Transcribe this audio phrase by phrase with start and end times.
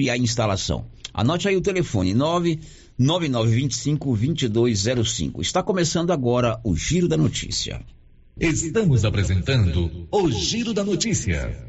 [0.00, 0.86] e a instalação.
[1.12, 4.16] Anote aí o telefone 99925
[4.48, 5.42] 2205.
[5.42, 7.82] Está começando agora o Giro da Notícia.
[8.38, 11.68] Estamos apresentando o Giro da Notícia.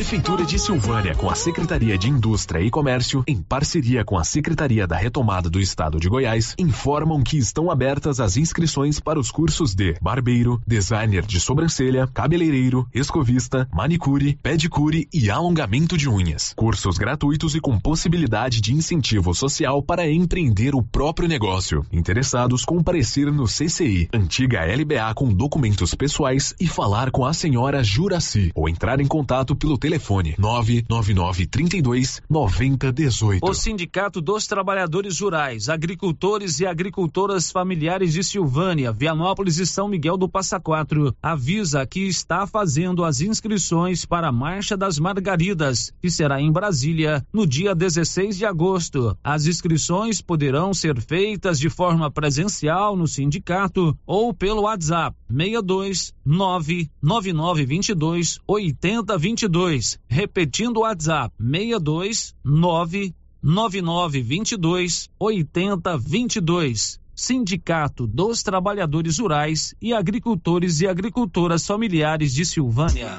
[0.00, 4.86] Prefeitura de Silvânia, com a Secretaria de Indústria e Comércio, em parceria com a Secretaria
[4.86, 9.74] da Retomada do Estado de Goiás, informam que estão abertas as inscrições para os cursos
[9.74, 16.54] de barbeiro, designer de sobrancelha, cabeleireiro, escovista, manicure, pedicure e alongamento de unhas.
[16.56, 21.84] Cursos gratuitos e com possibilidade de incentivo social para empreender o próprio negócio.
[21.92, 28.50] Interessados comparecer no CCI, antiga LBA com documentos pessoais e falar com a senhora Juraci
[28.54, 33.44] ou entrar em contato pelo telefone telefone 999 32 9018.
[33.44, 40.16] O Sindicato dos Trabalhadores Rurais, Agricultores e Agricultoras Familiares de Silvânia, Vianópolis e São Miguel
[40.16, 46.08] do Passa Quatro avisa que está fazendo as inscrições para a Marcha das Margaridas, que
[46.08, 49.18] será em Brasília no dia 16 de agosto.
[49.24, 58.38] As inscrições poderão ser feitas de forma presencial no sindicato ou pelo WhatsApp 62 99922
[58.46, 66.98] 8022 repetindo o WhatsApp 62 99922 8022.
[67.14, 73.18] Sindicato dos Trabalhadores Rurais e Agricultores e Agricultoras Familiares de Silvânia.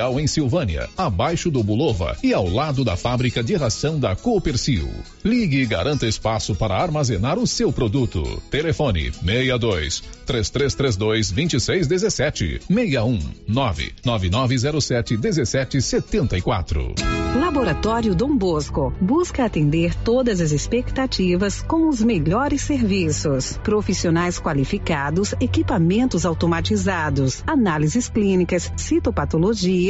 [0.00, 4.88] Industrial em Silvânia, abaixo do Bulova e ao lado da fábrica de ração da Coopercil.
[5.22, 8.42] Ligue e garanta espaço para armazenar o seu produto.
[8.50, 16.94] Telefone 62 3332 2617 61 99907 1774.
[17.38, 23.58] Laboratório Dom Bosco busca atender todas as expectativas com os melhores serviços.
[23.62, 29.89] Profissionais qualificados, equipamentos automatizados, análises clínicas, citopatologia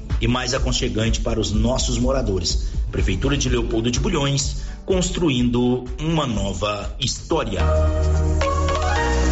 [0.21, 2.67] e mais aconchegante para os nossos moradores.
[2.91, 7.61] Prefeitura de Leopoldo de Bulhões, construindo uma nova história.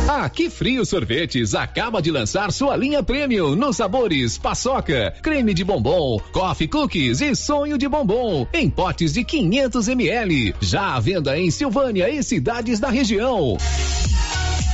[0.10, 5.64] A Que Frio Sorvetes acaba de lançar sua linha premium nos sabores paçoca, creme de
[5.64, 10.56] bombom, coffee cookies e sonho de bombom em potes de 500 ml.
[10.60, 13.56] Já à venda em Silvânia e cidades da região.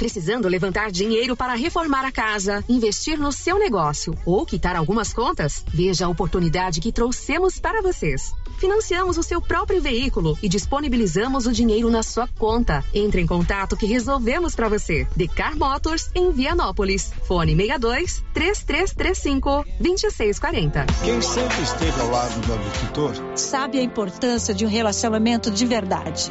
[0.00, 5.62] Precisando levantar dinheiro para reformar a casa, investir no seu negócio ou quitar algumas contas?
[5.68, 8.32] Veja a oportunidade que trouxemos para vocês.
[8.58, 12.82] Financiamos o seu próprio veículo e disponibilizamos o dinheiro na sua conta.
[12.94, 15.06] Entre em contato que resolvemos para você.
[15.14, 17.12] Decar Motors em Vianópolis.
[17.28, 20.86] Fone 62 3335 2640.
[21.04, 26.30] Quem sempre esteve ao lado do agricultor sabe a importância de um relacionamento de verdade.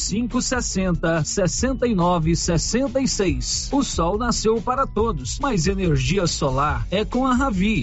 [0.00, 3.68] cinco sessenta sessenta e nove sessenta e seis.
[3.72, 7.82] O sol nasceu para todos, mas energia solar é com a Ravi.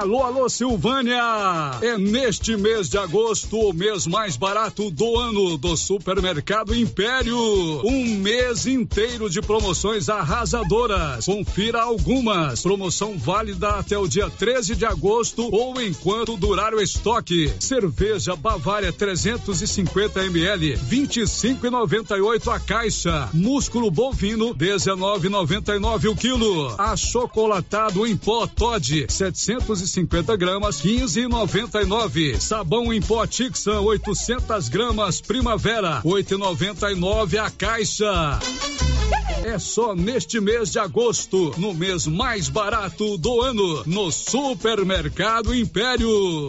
[0.00, 1.78] Alô, alô, Silvânia!
[1.82, 7.36] É neste mês de agosto o mês mais barato do ano do Supermercado Império.
[7.84, 11.26] Um mês inteiro de promoções arrasadoras.
[11.26, 12.62] Confira algumas.
[12.62, 17.52] Promoção válida até o dia 13 de agosto ou enquanto durar o estoque.
[17.60, 23.28] Cerveja Bavária 350 ml, 25,98 a caixa.
[23.34, 26.74] Músculo bovino 19,99 o quilo.
[26.78, 32.40] Achocolatado em pó Todd 750 250 gramas, 15,99.
[32.40, 38.38] Sabão em pó Tixan, 800 gramas, Primavera, 8,99 a caixa.
[39.44, 46.48] É só neste mês de agosto, no mês mais barato do ano, no Supermercado Império.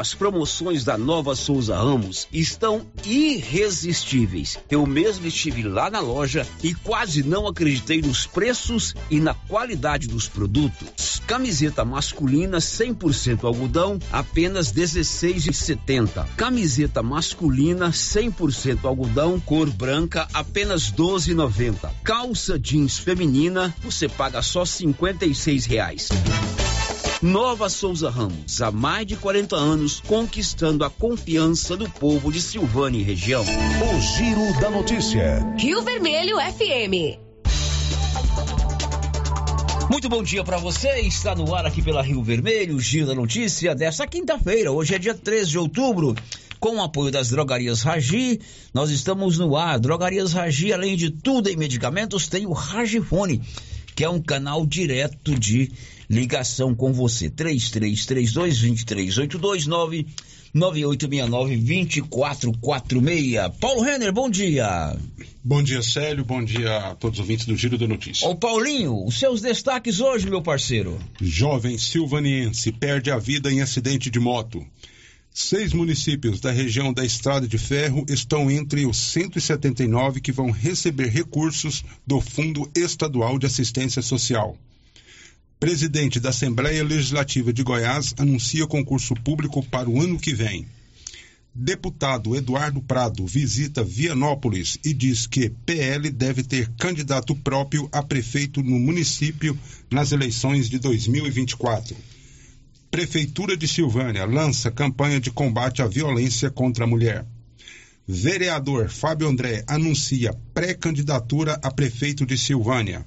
[0.00, 4.58] As promoções da Nova Souza Ramos estão irresistíveis.
[4.70, 10.08] Eu mesmo estive lá na loja e quase não acreditei nos preços e na qualidade
[10.08, 11.20] dos produtos.
[11.26, 16.26] Camiseta masculina 100% algodão, apenas 16,70.
[16.34, 21.90] Camiseta masculina 100% algodão, cor branca, apenas 12,90.
[22.02, 26.08] Calça jeans feminina, você paga só 56 reais.
[27.22, 32.98] Nova Souza Ramos, há mais de 40 anos, conquistando a confiança do povo de Silvânia
[32.98, 33.42] e região.
[33.44, 35.54] O Giro da Notícia.
[35.58, 37.20] Rio Vermelho FM.
[39.90, 41.00] Muito bom dia para você.
[41.00, 44.72] Está no ar aqui pela Rio Vermelho, o Giro da Notícia desta quinta-feira.
[44.72, 46.14] Hoje é dia 13 de outubro.
[46.58, 48.40] Com o apoio das drogarias Ragi,
[48.72, 49.78] nós estamos no ar.
[49.78, 53.42] Drogarias Ragi, além de tudo em medicamentos, tem o Ragifone,
[53.94, 55.70] que é um canal direto de
[56.10, 57.30] ligação com você.
[57.30, 60.06] 3332-23829
[60.54, 63.52] 9869-2446.
[63.60, 64.94] Paulo Renner, bom dia.
[65.44, 66.24] Bom dia, Célio.
[66.24, 68.28] Bom dia a todos os ouvintes do Giro da Notícia.
[68.28, 70.98] Ô, Paulinho, os seus destaques hoje, meu parceiro.
[71.20, 74.66] Jovem silvaniense perde a vida em acidente de moto.
[75.32, 81.08] Seis municípios da região da Estrada de Ferro estão entre os 179 que vão receber
[81.08, 84.58] recursos do Fundo Estadual de Assistência Social.
[85.60, 90.66] Presidente da Assembleia Legislativa de Goiás anuncia concurso público para o ano que vem.
[91.54, 98.62] Deputado Eduardo Prado visita Vianópolis e diz que PL deve ter candidato próprio a prefeito
[98.62, 99.56] no município
[99.90, 101.94] nas eleições de 2024.
[102.90, 107.26] Prefeitura de Silvânia lança campanha de combate à violência contra a mulher.
[108.08, 113.04] Vereador Fábio André anuncia pré-candidatura a prefeito de Silvânia.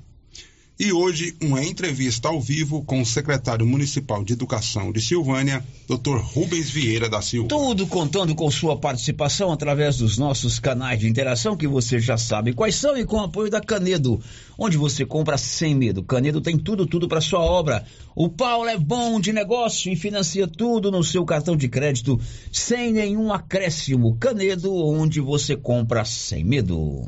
[0.79, 6.17] E hoje, uma entrevista ao vivo com o secretário municipal de Educação de Silvânia, Dr.
[6.17, 7.47] Rubens Vieira da Silva.
[7.47, 12.53] Tudo contando com sua participação através dos nossos canais de interação, que você já sabe
[12.53, 14.19] quais são, e com o apoio da Canedo,
[14.57, 16.01] onde você compra sem medo.
[16.01, 17.85] Canedo tem tudo, tudo para sua obra.
[18.15, 22.19] O Paulo é bom de negócio e financia tudo no seu cartão de crédito,
[22.51, 24.17] sem nenhum acréscimo.
[24.17, 27.07] Canedo, onde você compra sem medo.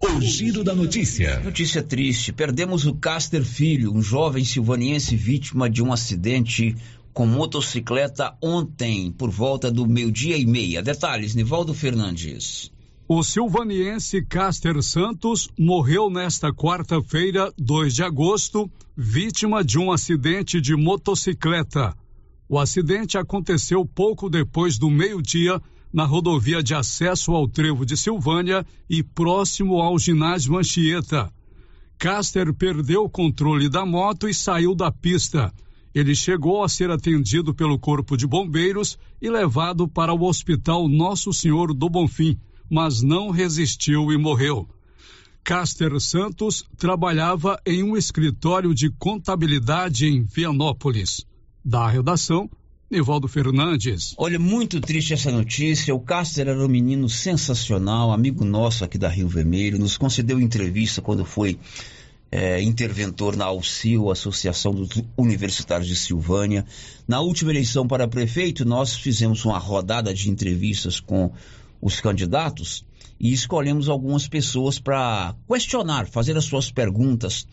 [0.00, 1.40] O giro da notícia.
[1.40, 2.32] Notícia triste.
[2.32, 6.76] Perdemos o Caster Filho, um jovem silvaniense vítima de um acidente
[7.12, 10.80] com motocicleta ontem, por volta do meio-dia e meia.
[10.80, 12.70] Detalhes, Nivaldo Fernandes.
[13.08, 20.76] O silvaniense Caster Santos morreu nesta quarta-feira, 2 de agosto, vítima de um acidente de
[20.76, 21.92] motocicleta.
[22.48, 25.60] O acidente aconteceu pouco depois do meio-dia
[25.92, 31.32] na rodovia de acesso ao Trevo de Silvânia e próximo ao ginásio Anchieta.
[31.98, 35.52] Caster perdeu o controle da moto e saiu da pista.
[35.94, 41.32] Ele chegou a ser atendido pelo Corpo de Bombeiros e levado para o Hospital Nosso
[41.32, 42.38] Senhor do Bonfim,
[42.70, 44.68] mas não resistiu e morreu.
[45.42, 51.24] Caster Santos trabalhava em um escritório de contabilidade em Vianópolis.
[51.64, 52.50] Da redação,
[52.90, 54.14] Nivaldo Fernandes.
[54.16, 55.94] Olha, muito triste essa notícia.
[55.94, 61.02] O Cáster era um menino sensacional, amigo nosso aqui da Rio Vermelho, nos concedeu entrevista
[61.02, 61.58] quando foi
[62.32, 66.64] é, interventor na AUCIL, Associação dos Universitários de Silvânia.
[67.06, 71.30] Na última eleição para prefeito, nós fizemos uma rodada de entrevistas com
[71.82, 72.86] os candidatos
[73.20, 77.46] e escolhemos algumas pessoas para questionar, fazer as suas perguntas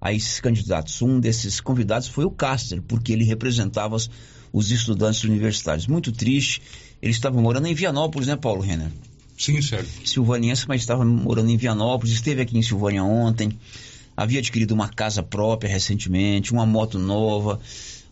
[0.00, 1.02] a esses candidatos.
[1.02, 3.98] Um desses convidados foi o Cáster, porque ele representava
[4.52, 5.86] os estudantes universitários.
[5.86, 6.62] Muito triste.
[7.00, 8.90] Ele estava morando em Vianópolis, né, Paulo Renner?
[9.38, 9.88] Sim, certo.
[10.06, 13.58] Silvaniense, mas estava morando em Vianópolis, esteve aqui em Silvânia ontem,
[14.14, 17.58] havia adquirido uma casa própria recentemente, uma moto nova.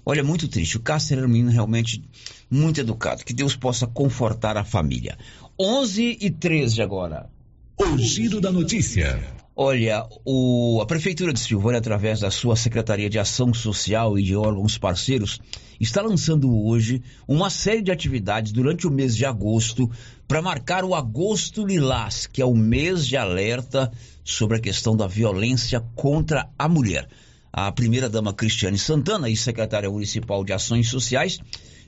[0.07, 0.78] Olha, muito triste.
[0.78, 2.02] O Cássio era um menino realmente
[2.50, 3.25] muito educado.
[3.25, 5.18] Que Deus possa confortar a família.
[5.61, 7.28] 11 e 13 agora.
[7.76, 9.23] O giro da notícia.
[9.54, 14.35] Olha, o, a Prefeitura de Silvânia, através da sua Secretaria de Ação Social e de
[14.35, 15.40] órgãos parceiros,
[15.80, 19.90] está lançando hoje uma série de atividades durante o mês de agosto
[20.26, 23.90] para marcar o Agosto Lilás, que é o mês de alerta
[24.25, 27.08] sobre a questão da violência contra a mulher.
[27.52, 31.38] A primeira-dama Cristiane Santana e secretária municipal de Ações Sociais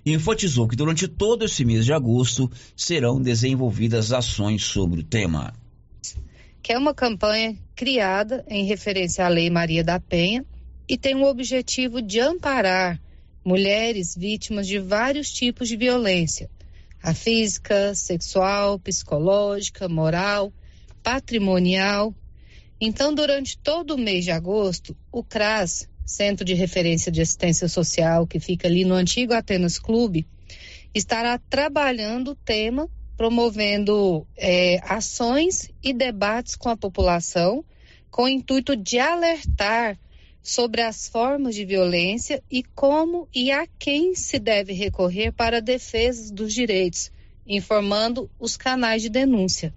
[0.07, 5.53] enfatizou que durante todo esse mês de agosto serão desenvolvidas ações sobre o tema
[6.63, 10.45] que é uma campanha criada em referência à Lei Maria da Penha
[10.89, 13.01] e tem o objetivo de amparar
[13.45, 16.51] mulheres vítimas de vários tipos de violência,
[17.03, 20.53] a física, sexual, psicológica, moral,
[21.03, 22.15] patrimonial.
[22.81, 28.27] Então, durante todo o mês de agosto, o CRAS, Centro de Referência de Assistência Social,
[28.27, 30.27] que fica ali no antigo Atenas Clube,
[30.95, 37.65] estará trabalhando o tema, promovendo é, ações e debates com a população,
[38.11, 39.97] com o intuito de alertar
[40.43, 45.61] sobre as formas de violência e como e a quem se deve recorrer para a
[45.61, 47.11] defesa dos direitos,
[47.47, 49.75] informando os canais de denúncia.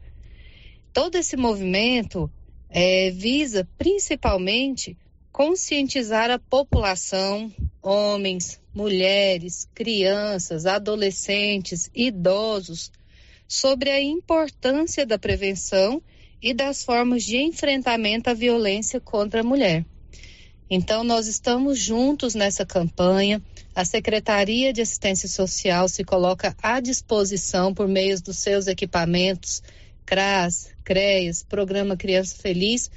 [0.93, 2.32] Todo esse movimento
[2.70, 4.98] é, visa principalmente
[5.32, 7.51] conscientizar a população,
[7.82, 12.91] homens, mulheres, crianças, adolescentes, idosos,
[13.48, 16.01] sobre a importância da prevenção
[16.41, 19.86] e das formas de enfrentamento à violência contra a mulher.
[20.75, 23.39] Então, nós estamos juntos nessa campanha.
[23.75, 29.62] A Secretaria de Assistência Social se coloca à disposição por meio dos seus equipamentos,
[30.03, 32.89] CRAS, CREAS, Programa Criança Feliz,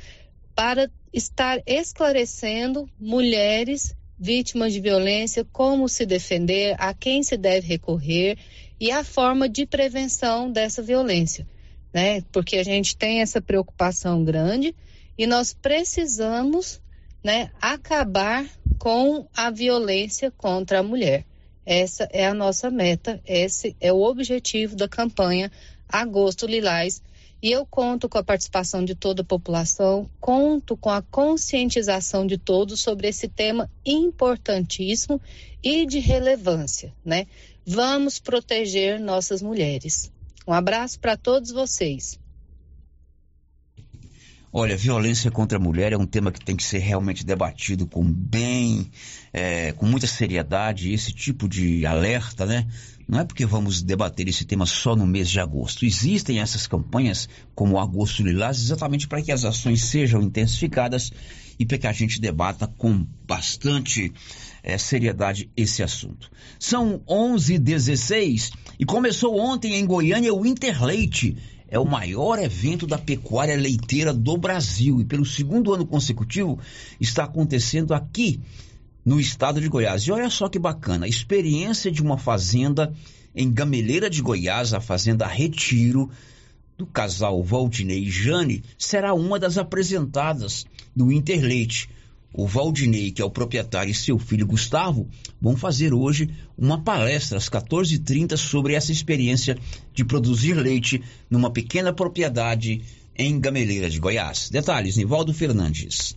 [0.55, 8.39] para estar esclarecendo mulheres vítimas de violência como se defender, a quem se deve recorrer
[8.81, 11.47] e a forma de prevenção dessa violência,
[11.93, 12.23] né?
[12.33, 14.75] Porque a gente tem essa preocupação grande
[15.19, 16.81] e nós precisamos,
[17.27, 21.27] né, acabar com a violência contra a mulher.
[21.67, 25.51] Essa é a nossa meta, esse é o objetivo da campanha
[25.89, 27.03] Agosto Lilás
[27.43, 32.39] e eu conto com a participação de toda a população, conto com a conscientização de
[32.39, 35.21] todos sobre esse tema importantíssimo
[35.61, 37.27] e de relevância, né?
[37.67, 40.13] Vamos proteger nossas mulheres.
[40.47, 42.21] Um abraço para todos vocês.
[44.59, 48.03] Olha, violência contra a mulher é um tema que tem que ser realmente debatido com
[48.03, 48.91] bem,
[49.31, 50.95] é, com muita seriedade.
[50.95, 52.67] Esse tipo de alerta, né?
[53.07, 55.85] Não é porque vamos debater esse tema só no mês de agosto.
[55.85, 61.13] Existem essas campanhas, como o Agosto Lilás, exatamente para que as ações sejam intensificadas
[61.59, 64.11] e para que a gente debata com bastante
[64.63, 66.31] é, seriedade esse assunto.
[66.59, 71.37] São 11h16 e começou ontem em Goiânia o Interleite.
[71.69, 76.59] É o maior evento da pecuária leiteira do Brasil e pelo segundo ano consecutivo
[77.01, 78.41] está acontecendo aqui
[79.05, 80.03] no estado de Goiás.
[80.03, 82.93] E olha só que bacana, a experiência de uma fazenda
[83.35, 86.11] em Gameleira de Goiás, a fazenda Retiro,
[86.77, 91.89] do casal Valdinei e Jane, será uma das apresentadas no Interleite.
[92.33, 95.09] O Valdinei, que é o proprietário, e seu filho Gustavo
[95.41, 99.57] vão fazer hoje uma palestra às 14h30 sobre essa experiência
[99.95, 102.83] de produzir leite numa pequena propriedade
[103.17, 104.51] em Gameleira de Goiás.
[104.51, 106.17] Detalhes, Nivaldo Fernandes.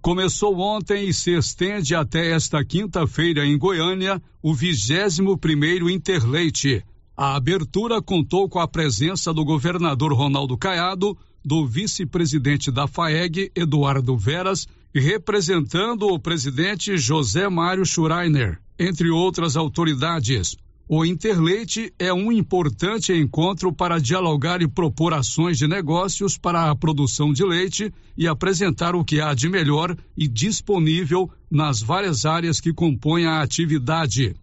[0.00, 6.82] Começou ontem e se estende até esta quinta-feira em Goiânia o 21 primeiro Interleite.
[7.16, 14.16] A abertura contou com a presença do governador Ronaldo Caiado, do vice-presidente da FAEG, Eduardo
[14.16, 14.68] Veras,
[15.00, 20.56] representando o presidente José Mário Schreiner, entre outras autoridades.
[20.88, 26.76] O Interleite é um importante encontro para dialogar e propor ações de negócios para a
[26.76, 32.60] produção de leite e apresentar o que há de melhor e disponível nas várias áreas
[32.60, 34.36] que compõem a atividade.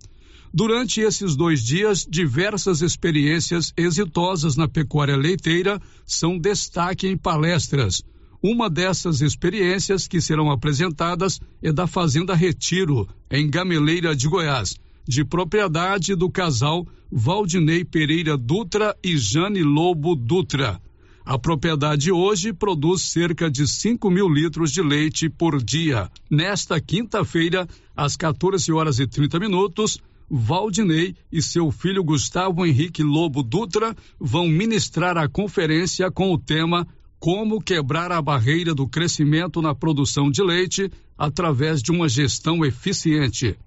[0.54, 8.04] Durante esses dois dias, diversas experiências exitosas na pecuária leiteira são destaque em palestras.
[8.44, 14.76] Uma dessas experiências que serão apresentadas é da Fazenda Retiro, em Gameleira de Goiás
[15.08, 20.82] de propriedade do casal Valdinei Pereira Dutra e Jane Lobo Dutra.
[21.26, 26.10] A propriedade hoje produz cerca de 5 mil litros de leite por dia.
[26.30, 33.44] Nesta quinta-feira, às 14 horas e 30 minutos, Valdinei e seu filho Gustavo Henrique Lobo
[33.44, 36.88] Dutra vão ministrar a conferência com o tema
[37.24, 43.58] Como quebrar a barreira do crescimento na produção de leite através de uma gestão eficiente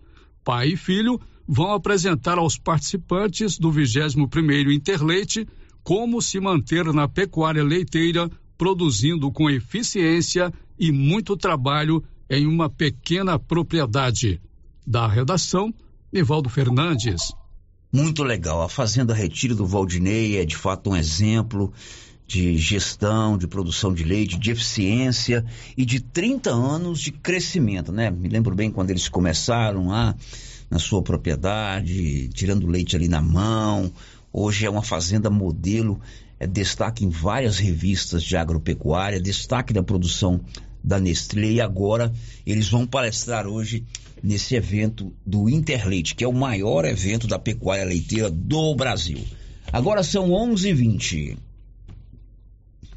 [0.44, 5.48] pai e filho vão apresentar aos participantes do 21º Interleite
[5.82, 13.38] como se manter na pecuária leiteira, produzindo com eficiência e muito trabalho em uma pequena
[13.38, 14.38] propriedade.
[14.86, 15.72] Da redação,
[16.12, 17.32] Nivaldo Fernandes.
[17.90, 18.60] Muito legal.
[18.60, 21.72] A Fazenda Retiro do Valdinei é de fato um exemplo
[22.26, 25.44] de gestão, de produção de leite, de eficiência
[25.76, 28.10] e de 30 anos de crescimento, né?
[28.10, 30.14] Me lembro bem quando eles começaram lá
[30.68, 33.92] na sua propriedade, tirando leite ali na mão.
[34.32, 36.00] Hoje é uma fazenda modelo,
[36.38, 40.40] é destaque em várias revistas de agropecuária, destaque da produção
[40.82, 42.12] da Nestlé e agora
[42.44, 43.84] eles vão palestrar hoje
[44.22, 49.18] nesse evento do Interleite, que é o maior evento da pecuária leiteira do Brasil.
[49.72, 51.36] Agora são 11h20.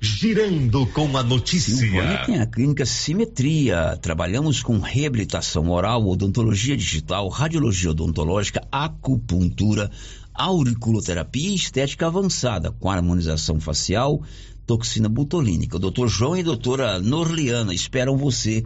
[0.02, 1.76] Girando com a notícia.
[1.76, 3.98] Silvânia tem a clínica Simetria.
[4.02, 9.92] Trabalhamos com reabilitação oral, odontologia digital, radiologia odontológica, acupuntura,
[10.34, 14.24] auriculoterapia e estética avançada, com harmonização facial,
[14.66, 15.76] toxina butolínica.
[15.76, 18.64] O doutor João e a doutora Norliana esperam você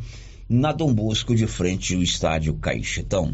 [0.48, 3.34] na Dom Bosco, de frente ao estádio Caixetão.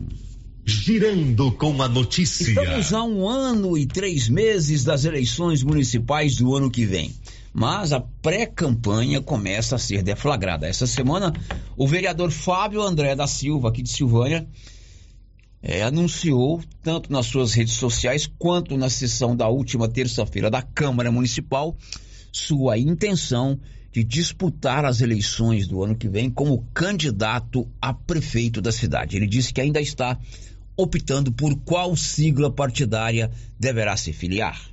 [0.64, 2.48] Girando com a notícia.
[2.48, 7.14] Estamos a um ano e três meses das eleições municipais do ano que vem
[7.54, 10.68] mas a pré-campanha começa a ser deflagrada.
[10.68, 11.34] Essa semana,
[11.76, 14.48] o vereador Fábio André da Silva, aqui de Silvânia,
[15.62, 21.12] é, anunciou, tanto nas suas redes sociais quanto na sessão da última terça-feira da Câmara
[21.12, 21.76] Municipal,
[22.32, 23.60] sua intenção
[23.92, 29.18] de disputar as eleições do ano que vem como candidato a prefeito da cidade.
[29.18, 30.18] Ele disse que ainda está
[30.78, 34.70] optando por qual sigla partidária deverá se filiar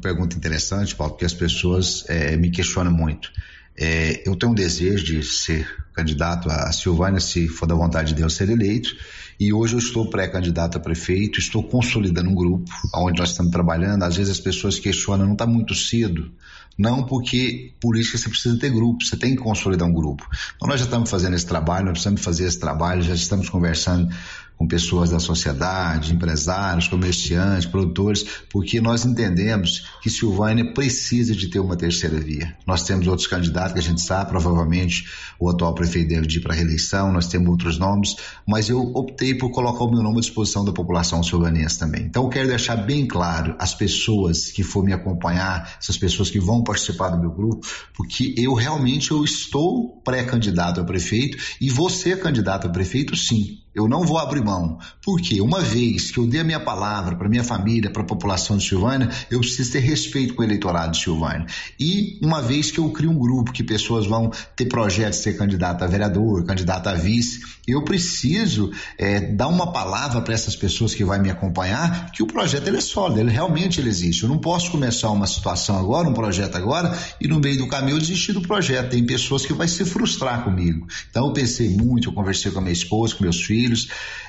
[0.00, 3.30] pergunta interessante, Paulo, porque as pessoas é, me questionam muito.
[3.78, 8.14] É, eu tenho um desejo de ser candidato a Silvânia, se for da vontade de
[8.14, 8.96] Deus, ser eleito.
[9.38, 14.02] E hoje eu estou pré-candidato a prefeito, estou consolidando um grupo onde nós estamos trabalhando.
[14.02, 16.32] Às vezes as pessoas questionam, não está muito cedo.
[16.78, 20.26] Não, porque política você precisa ter grupo, você tem que consolidar um grupo.
[20.56, 24.08] Então nós já estamos fazendo esse trabalho, nós precisamos fazer esse trabalho, já estamos conversando
[24.56, 31.60] com pessoas da sociedade, empresários, comerciantes, produtores, porque nós entendemos que Silvânia precisa de ter
[31.60, 32.56] uma terceira via.
[32.66, 35.06] Nós temos outros candidatos que a gente sabe, provavelmente
[35.38, 38.16] o atual prefeito deve ir para a reeleição, nós temos outros nomes,
[38.46, 42.04] mas eu optei por colocar o meu nome à disposição da população silvanense também.
[42.04, 46.40] Então eu quero deixar bem claro as pessoas que for me acompanhar, essas pessoas que
[46.40, 52.20] vão participar do meu grupo, porque eu realmente eu estou pré-candidato a prefeito e ser
[52.20, 53.58] candidato a prefeito sim.
[53.76, 54.78] Eu não vou abrir mão.
[55.04, 58.56] Porque uma vez que eu dei a minha palavra para minha família, para a população
[58.56, 61.44] de Silvânia, eu preciso ter respeito com o eleitorado de Silvânia.
[61.78, 65.36] E uma vez que eu crio um grupo que pessoas vão ter projetos de ser
[65.36, 70.94] candidato a vereador, candidato a vice, eu preciso é, dar uma palavra para essas pessoas
[70.94, 74.22] que vão me acompanhar que o projeto ele é sólido, ele realmente ele existe.
[74.22, 77.96] Eu não posso começar uma situação agora, um projeto agora, e no meio do caminho
[77.96, 78.90] eu desistir do projeto.
[78.90, 80.86] Tem pessoas que vão se frustrar comigo.
[81.10, 83.88] Então eu pensei muito, eu conversei com a minha esposa, com meus filhos, filhos,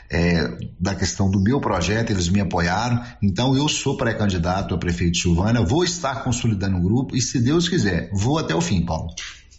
[0.09, 3.03] é, da questão do meu projeto, eles me apoiaram.
[3.21, 7.39] Então eu sou pré-candidato a prefeito de Silvânia, vou estar consolidando um grupo e, se
[7.39, 9.13] Deus quiser, vou até o fim, Paulo.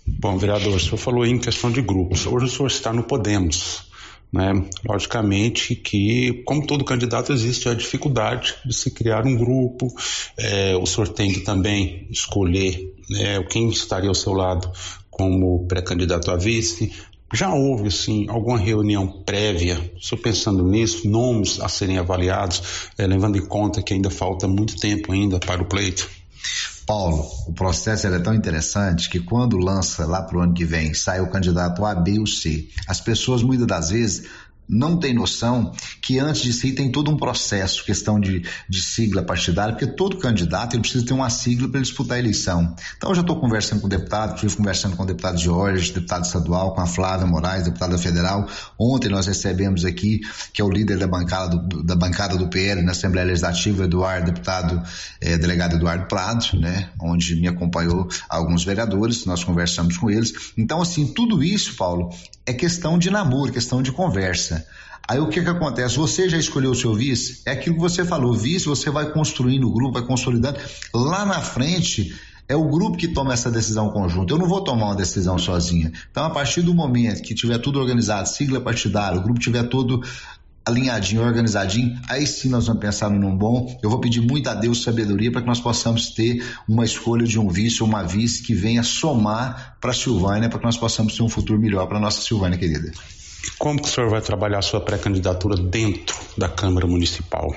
[0.06, 2.26] Bom, vereador, o senhor falou em questão de grupos.
[2.26, 3.86] Hoje o senhor está no Podemos.
[4.32, 4.52] Né?
[4.86, 9.88] Logicamente que, como todo candidato, existe a dificuldade de se criar um grupo.
[10.36, 14.70] É, o senhor tem que também escolher né, quem estaria ao seu lado
[15.10, 16.92] como pré-candidato a vice,
[17.32, 23.36] já houve, sim, alguma reunião prévia, estou pensando nisso, nomes a serem avaliados, é, levando
[23.36, 26.08] em conta que ainda falta muito tempo ainda para o pleito?
[26.86, 30.94] Paulo, o processo é tão interessante que quando lança lá para o ano que vem,
[30.94, 34.26] sai o candidato A, B ou C, as pessoas muitas das vezes
[34.66, 35.72] não tem noção
[36.08, 40.16] que antes de si tem todo um processo, questão de, de sigla partidária, porque todo
[40.16, 42.74] candidato ele precisa ter uma sigla para disputar a eleição.
[42.96, 46.24] Então eu já estou conversando com o deputado, estive conversando com o deputado Jorge, deputado
[46.24, 48.48] estadual, com a Flávia Moraes, deputada federal.
[48.78, 50.22] Ontem nós recebemos aqui,
[50.54, 54.32] que é o líder da bancada do, da bancada do PL na Assembleia Legislativa, Eduardo,
[54.32, 54.82] deputado,
[55.20, 60.32] eh, delegado Eduardo Prado, né, onde me acompanhou alguns vereadores, nós conversamos com eles.
[60.56, 62.08] Então, assim, tudo isso, Paulo,
[62.46, 64.66] é questão de namoro, questão de conversa.
[65.06, 65.96] Aí o que que acontece?
[65.96, 67.42] Você já escolheu o seu vice?
[67.46, 70.58] É aquilo que você falou, vice, você vai construindo o grupo, vai consolidando.
[70.94, 72.14] Lá na frente,
[72.48, 74.32] é o grupo que toma essa decisão conjunta.
[74.32, 75.92] Eu não vou tomar uma decisão sozinha.
[76.10, 80.02] Então, a partir do momento que tiver tudo organizado, sigla partidária, o grupo tiver todo
[80.64, 83.78] alinhadinho, organizadinho, aí sim nós vamos pensar num bom.
[83.82, 87.38] Eu vou pedir muito a Deus sabedoria para que nós possamos ter uma escolha de
[87.38, 91.14] um vice ou uma vice que venha somar para a Silvânia, para que nós possamos
[91.14, 92.92] ter um futuro melhor para a nossa Silvânia querida.
[93.58, 97.54] Como que o senhor vai trabalhar a sua pré-candidatura dentro da Câmara Municipal?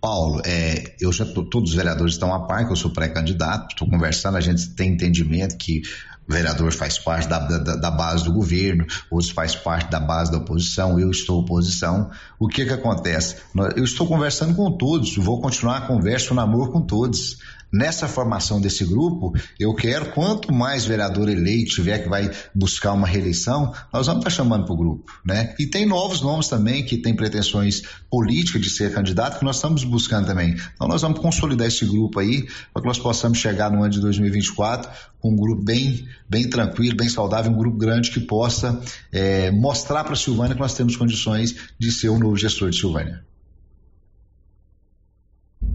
[0.00, 3.72] Paulo, é, eu já tô, todos os vereadores estão a par que eu sou pré-candidato,
[3.72, 5.80] estou conversando, a gente tem entendimento que
[6.28, 10.30] o vereador faz parte da, da, da, base do governo, outros faz parte da base
[10.30, 12.10] da oposição, eu estou oposição.
[12.38, 13.36] O que que acontece?
[13.76, 17.38] Eu estou conversando com todos, vou continuar a conversa, o namoro com todos
[17.74, 23.06] nessa formação desse grupo, eu quero, quanto mais vereador eleito tiver que vai buscar uma
[23.06, 25.56] reeleição, nós vamos estar chamando para o grupo, né?
[25.58, 29.82] E tem novos nomes também que têm pretensões políticas de ser candidato, que nós estamos
[29.82, 30.54] buscando também.
[30.74, 34.00] Então nós vamos consolidar esse grupo aí, para que nós possamos chegar no ano de
[34.00, 39.50] 2024 com um grupo bem, bem tranquilo, bem saudável, um grupo grande que possa é,
[39.50, 43.24] mostrar para a Silvânia que nós temos condições de ser o novo gestor de Silvânia.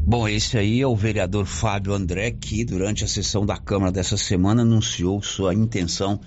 [0.10, 4.18] Bom, esse aí é o vereador Fábio André, que durante a sessão da Câmara dessa
[4.18, 6.20] semana anunciou sua intenção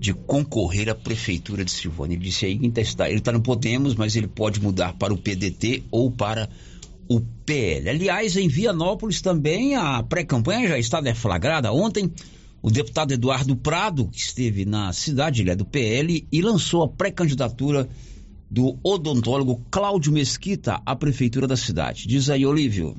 [0.00, 2.16] de concorrer à Prefeitura de Silvânia.
[2.16, 5.16] Ele disse aí que está, ele está no Podemos, mas ele pode mudar para o
[5.16, 6.48] PDT ou para
[7.08, 7.88] o PL.
[7.88, 11.72] Aliás, em Vianópolis também a pré-campanha já está deflagrada.
[11.72, 12.12] Ontem,
[12.60, 16.88] o deputado Eduardo Prado, que esteve na cidade, ele é do PL, e lançou a
[16.88, 17.88] pré-candidatura
[18.54, 22.06] do odontólogo Cláudio Mesquita à prefeitura da cidade.
[22.06, 22.96] Diz aí, Olívio.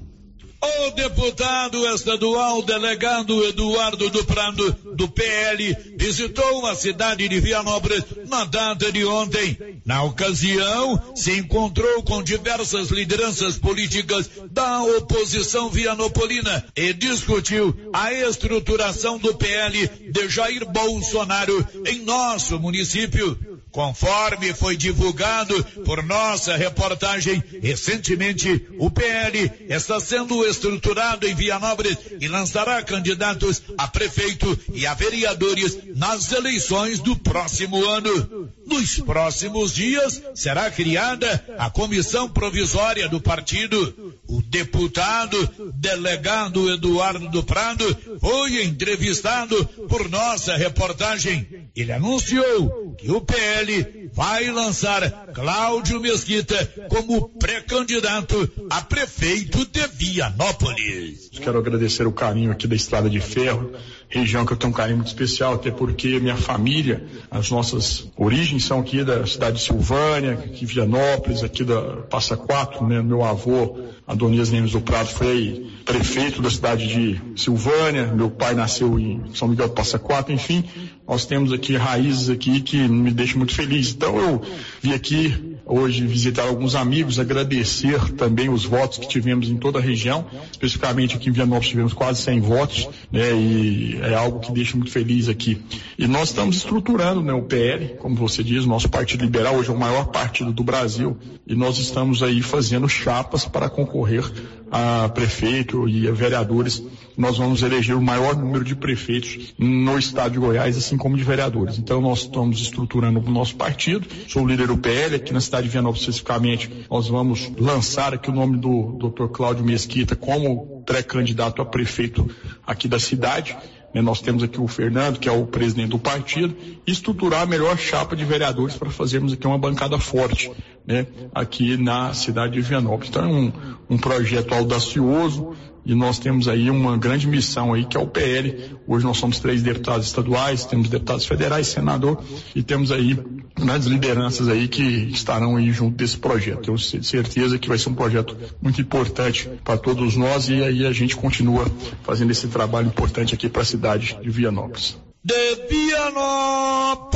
[0.62, 8.44] O deputado estadual delegado Eduardo do Prado, do PL, visitou a cidade de Vianópolis na
[8.46, 9.58] data de ontem.
[9.86, 19.20] Na ocasião, se encontrou com diversas lideranças políticas da oposição vianopolina e discutiu a estruturação
[19.20, 23.55] do PL de Jair Bolsonaro em nosso município.
[23.76, 32.26] Conforme foi divulgado por nossa reportagem, recentemente o PL está sendo estruturado em Vianópolis e
[32.30, 38.50] lançará candidatos a prefeito e a vereadores nas eleições do próximo ano.
[38.66, 44.05] Nos próximos dias será criada a comissão provisória do partido.
[44.28, 47.86] O deputado delegado Eduardo do Prado
[48.20, 51.70] foi entrevistado por nossa reportagem.
[51.76, 56.56] Ele anunciou que o PL vai lançar Cláudio Mesquita
[56.88, 61.30] como pré-candidato a prefeito de Vianópolis.
[61.34, 63.74] Quero agradecer o carinho aqui da Estrada de Ferro,
[64.08, 68.64] região que eu tenho um carinho muito especial, até porque minha família, as nossas origens
[68.64, 73.02] são aqui da cidade de Silvânia, aqui Vianópolis, aqui da Passa Quatro, né?
[73.02, 78.98] Meu avô, Adonias Nemes do Prado, foi prefeito da cidade de Silvânia, meu pai nasceu
[78.98, 80.64] em São Miguel do Passa Quatro, enfim,
[81.08, 83.92] nós temos aqui raízes aqui que me deixam muito feliz.
[83.92, 84.42] Então eu
[84.82, 89.82] vim aqui hoje visitar alguns amigos, agradecer também os votos que tivemos em toda a
[89.82, 94.78] região, especificamente aqui em Vianópolis tivemos quase 100 votos, né, e é algo que deixa
[94.78, 95.62] muito feliz aqui.
[95.98, 99.74] E nós estamos estruturando, né, o PL, como você diz, nosso Partido Liberal hoje é
[99.74, 104.24] o maior partido do Brasil, e nós estamos aí fazendo chapas para concorrer
[104.72, 106.84] a prefeito e a vereadores.
[107.18, 111.24] Nós vamos eleger o maior número de prefeitos no estado de Goiás, assim como de
[111.24, 111.78] vereadores.
[111.78, 114.08] Então nós estamos estruturando o nosso partido.
[114.28, 116.70] Sou o líder do PL aqui na cidade de Vianópolis especificamente.
[116.90, 119.28] Nós vamos lançar aqui o nome do Dr.
[119.28, 122.30] Cláudio Mesquita como pré-candidato a prefeito
[122.66, 123.58] aqui da cidade.
[123.96, 126.54] Né, nós temos aqui o Fernando, que é o presidente do partido,
[126.86, 130.52] estruturar a melhor chapa de vereadores para fazermos aqui uma bancada forte,
[130.86, 133.08] né, aqui na cidade de Vianópolis.
[133.08, 133.54] Então é um,
[133.92, 135.56] um projeto audacioso,
[135.86, 138.76] e nós temos aí uma grande missão aí que é o PL.
[138.86, 142.22] Hoje nós somos três deputados estaduais, temos deputados federais, senador
[142.56, 143.18] e temos aí
[143.56, 146.62] grandes lideranças aí que estarão aí junto desse projeto.
[146.64, 150.92] Tenho certeza que vai ser um projeto muito importante para todos nós e aí a
[150.92, 151.66] gente continua
[152.04, 154.98] fazendo esse trabalho importante aqui para a cidade de Vianópolis.
[155.24, 157.16] De Vianópolis,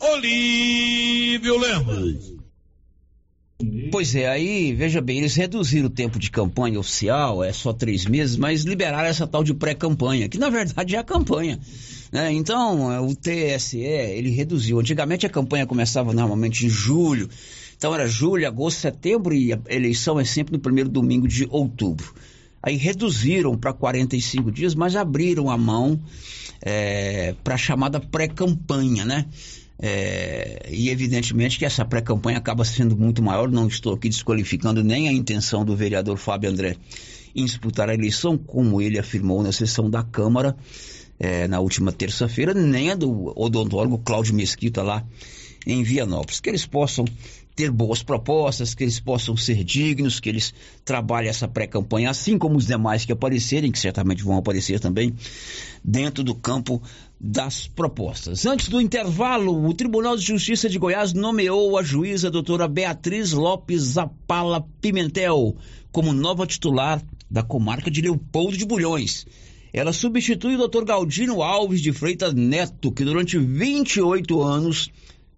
[0.00, 2.32] Olívio Lemos.
[3.90, 8.06] Pois é, aí, veja bem, eles reduziram o tempo de campanha oficial, é só três
[8.06, 11.60] meses, mas liberaram essa tal de pré-campanha, que na verdade é a campanha.
[12.12, 12.30] Né?
[12.30, 14.78] Então, é, o TSE, ele reduziu.
[14.78, 17.30] Antigamente a campanha começava normalmente em julho,
[17.74, 22.14] então era julho, agosto, setembro e a eleição é sempre no primeiro domingo de outubro.
[22.62, 25.98] Aí reduziram para 45 dias, mas abriram a mão
[26.60, 29.26] é, para a chamada pré-campanha, né?
[29.84, 33.50] É, e evidentemente que essa pré-campanha acaba sendo muito maior.
[33.50, 36.76] Não estou aqui desqualificando nem a intenção do vereador Fábio André
[37.34, 40.54] em disputar a eleição, como ele afirmou na sessão da Câmara
[41.22, 45.06] é, na última terça-feira, nem a do odontólogo Cláudio Mesquita lá
[45.64, 46.40] em Vianópolis.
[46.40, 47.04] Que eles possam
[47.54, 50.52] ter boas propostas, que eles possam ser dignos, que eles
[50.84, 55.14] trabalhem essa pré-campanha, assim como os demais que aparecerem, que certamente vão aparecer também,
[55.84, 56.82] dentro do campo
[57.20, 58.44] das propostas.
[58.44, 63.82] Antes do intervalo, o Tribunal de Justiça de Goiás nomeou a juíza doutora Beatriz Lopes
[63.82, 65.54] Zapala Pimentel
[65.92, 69.24] como nova titular da comarca de Leopoldo de Bulhões.
[69.72, 74.90] Ela substitui o doutor Galdino Alves de Freitas Neto, que durante 28 anos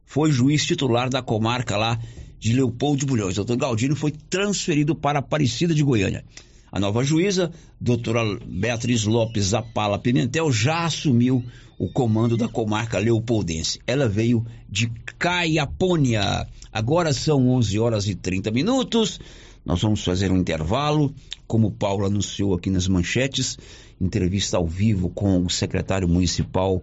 [0.05, 2.01] foi juiz titular da comarca lá
[2.40, 3.35] de Leopoldo de Bulhões.
[3.35, 6.25] O doutor Galdino foi transferido para Aparecida de Goiânia.
[6.73, 11.44] A nova juíza, doutora Beatriz Lopes Zapala Pimentel, já assumiu
[11.79, 13.79] o comando da comarca leopoldense.
[13.87, 16.49] Ela veio de Caiapônia.
[16.73, 19.20] Agora são 11 horas e 30 minutos.
[19.64, 21.14] Nós vamos fazer um intervalo,
[21.46, 23.57] como Paulo anunciou aqui nas manchetes,
[24.00, 26.83] entrevista ao vivo com o secretário municipal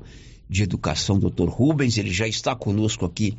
[0.50, 1.48] de Educação, Dr.
[1.48, 1.98] Rubens.
[1.98, 3.38] Ele já está conosco aqui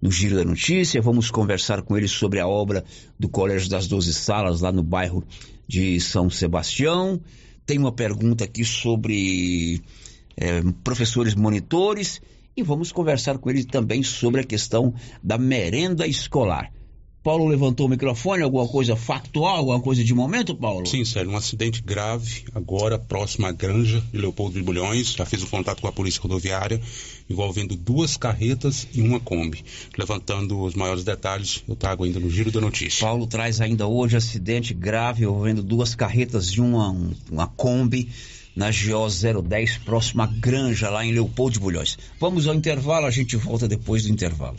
[0.00, 1.00] no Giro da Notícia.
[1.00, 2.84] Vamos conversar com ele sobre a obra
[3.18, 5.24] do Colégio das Doze Salas, lá no bairro
[5.66, 7.20] de São Sebastião.
[7.64, 9.80] Tem uma pergunta aqui sobre
[10.36, 12.20] é, professores monitores
[12.56, 16.70] e vamos conversar com ele também sobre a questão da merenda escolar.
[17.22, 20.84] Paulo levantou o microfone, alguma coisa factual, alguma coisa de momento, Paulo?
[20.86, 25.12] Sim, Sérgio, um acidente grave agora próximo à Granja de Leopoldo de Bulhões.
[25.12, 26.80] Já fiz o contato com a Polícia Rodoviária,
[27.30, 29.64] envolvendo duas carretas e uma Kombi.
[29.96, 33.06] Levantando os maiores detalhes, eu trago ainda no Giro da Notícia.
[33.06, 36.90] Paulo traz ainda hoje acidente grave envolvendo duas carretas e uma,
[37.30, 38.10] uma Kombi
[38.56, 41.96] na GO 010, próximo à Granja, lá em Leopoldo de Bulhões.
[42.18, 44.58] Vamos ao intervalo, a gente volta depois do intervalo.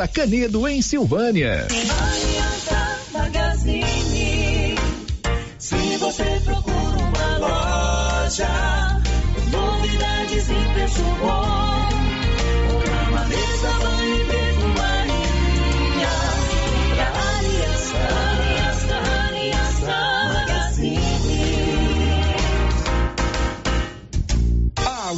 [0.07, 1.67] Canedo, em Silvânia.
[5.57, 9.01] Se você procura uma loja,
[9.51, 11.90] novidades e preço bom,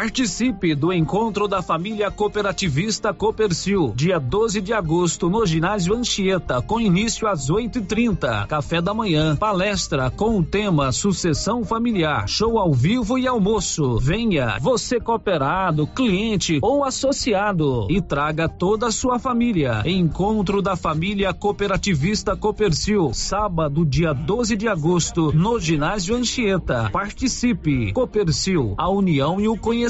[0.00, 6.80] Participe do encontro da família cooperativista Copercil, dia 12 de agosto, no ginásio Anchieta, com
[6.80, 8.46] início às 8h30.
[8.46, 13.98] Café da manhã, palestra com o tema Sucessão Familiar, show ao vivo e almoço.
[13.98, 19.82] Venha, você cooperado, cliente ou associado, e traga toda a sua família.
[19.84, 26.88] Encontro da família cooperativista Copercil, sábado, dia 12 de agosto, no ginásio Anchieta.
[26.90, 27.92] Participe.
[27.92, 29.89] Copercil, a união e o conhecimento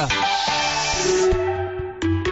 [0.00, 1.49] Yeah.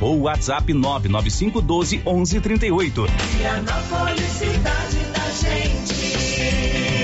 [0.00, 3.06] ou WhatsApp 99512 1138.
[3.36, 7.03] Vianópolis, cidade da gente.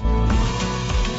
[0.00, 0.41] Alex.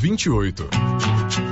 [0.00, 1.51] 28.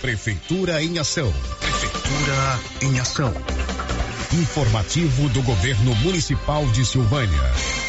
[0.00, 1.32] Prefeitura em Ação.
[1.58, 3.34] Prefeitura em Ação.
[4.32, 7.87] Informativo do Governo Municipal de Silvânia.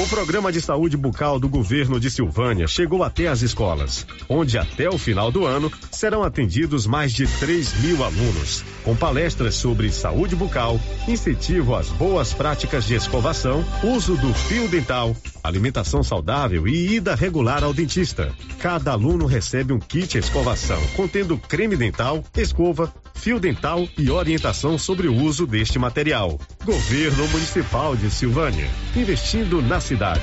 [0.00, 4.88] O programa de saúde bucal do governo de Silvânia chegou até as escolas, onde até
[4.88, 10.34] o final do ano serão atendidos mais de 3 mil alunos, com palestras sobre saúde
[10.34, 17.14] bucal, incentivo às boas práticas de escovação, uso do fio dental, alimentação saudável e ida
[17.14, 18.34] regular ao dentista.
[18.58, 25.08] Cada aluno recebe um kit escovação contendo creme dental, escova, fio dental e orientação sobre
[25.08, 26.40] o uso deste material.
[26.64, 30.22] Governo Municipal de Silvânia, investindo na cidade,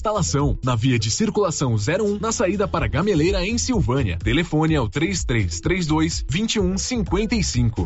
[0.63, 4.17] na via de circulação 01 na saída para Gameleira em Silvânia.
[4.17, 7.85] Telefone é o 3332 2155.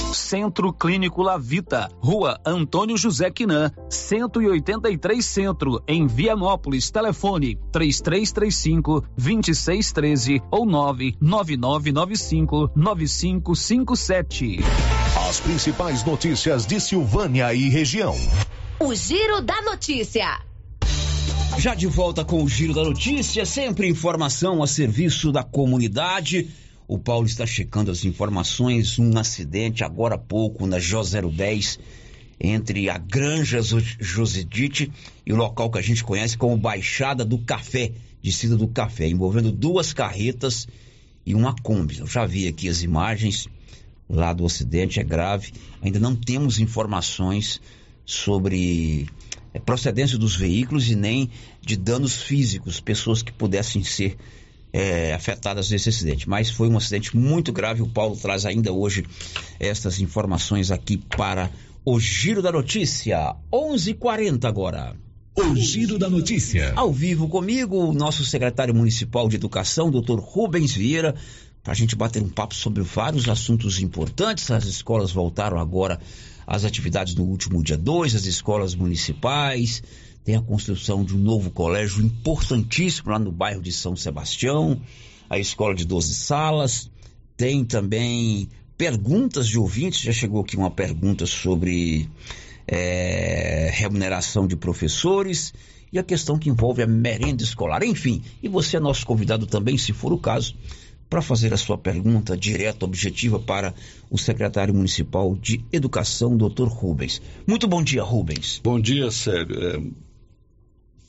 [0.13, 6.91] Centro Clínico Lavita, Rua Antônio José Quinan, 183 Centro, em Vianópolis.
[6.91, 14.59] Telefone 3335 2613 ou 99995 9557.
[15.29, 18.15] As principais notícias de Silvânia e região.
[18.79, 20.39] O Giro da Notícia.
[21.57, 26.49] Já de volta com o Giro da Notícia, sempre informação a serviço da comunidade.
[26.91, 28.99] O Paulo está checando as informações.
[28.99, 31.79] Um acidente agora há pouco na J010
[32.37, 34.91] entre a Granja Josidite
[35.25, 39.53] e o local que a gente conhece como Baixada do Café, descida do Café, envolvendo
[39.53, 40.67] duas carretas
[41.25, 41.99] e uma Kombi.
[41.99, 43.47] Eu já vi aqui as imagens
[44.09, 45.53] lá do acidente, é grave.
[45.81, 47.61] Ainda não temos informações
[48.05, 49.07] sobre
[49.53, 51.29] é, procedência dos veículos e nem
[51.61, 54.17] de danos físicos, pessoas que pudessem ser
[54.73, 56.29] é, afetadas nesse acidente.
[56.29, 57.81] Mas foi um acidente muito grave.
[57.81, 59.05] O Paulo traz ainda hoje
[59.59, 61.51] estas informações aqui para
[61.83, 63.35] o Giro da Notícia.
[63.51, 64.95] 11:40 agora.
[65.35, 66.73] O Giro da Notícia.
[66.75, 71.15] Ao vivo comigo, o nosso secretário municipal de educação, doutor Rubens Vieira,
[71.63, 74.51] para a gente bater um papo sobre vários assuntos importantes.
[74.51, 75.99] As escolas voltaram agora
[76.45, 79.81] às atividades no último dia 2, as escolas municipais.
[80.23, 84.79] Tem a construção de um novo colégio importantíssimo lá no bairro de São Sebastião,
[85.29, 86.91] a escola de 12 salas.
[87.35, 90.01] Tem também perguntas de ouvintes.
[90.01, 92.07] Já chegou aqui uma pergunta sobre
[92.67, 95.53] é, remuneração de professores
[95.91, 97.83] e a questão que envolve a merenda escolar.
[97.83, 100.55] Enfim, e você é nosso convidado também, se for o caso,
[101.09, 103.73] para fazer a sua pergunta direta, objetiva para
[104.09, 107.21] o secretário municipal de Educação, doutor Rubens.
[107.45, 108.61] Muito bom dia, Rubens.
[108.63, 109.61] Bom dia, Sérgio.
[109.61, 109.81] É,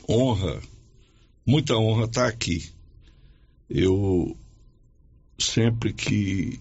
[0.08, 0.60] honra,
[1.46, 2.70] muita honra estar aqui.
[3.68, 4.36] Eu
[5.38, 6.60] sempre que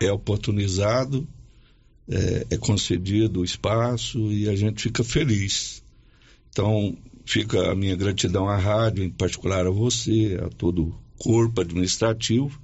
[0.00, 1.26] é oportunizado,
[2.08, 5.82] é, é concedido o espaço e a gente fica feliz.
[6.50, 11.60] Então, fica a minha gratidão à rádio, em particular a você, a todo o corpo
[11.60, 12.60] administrativo.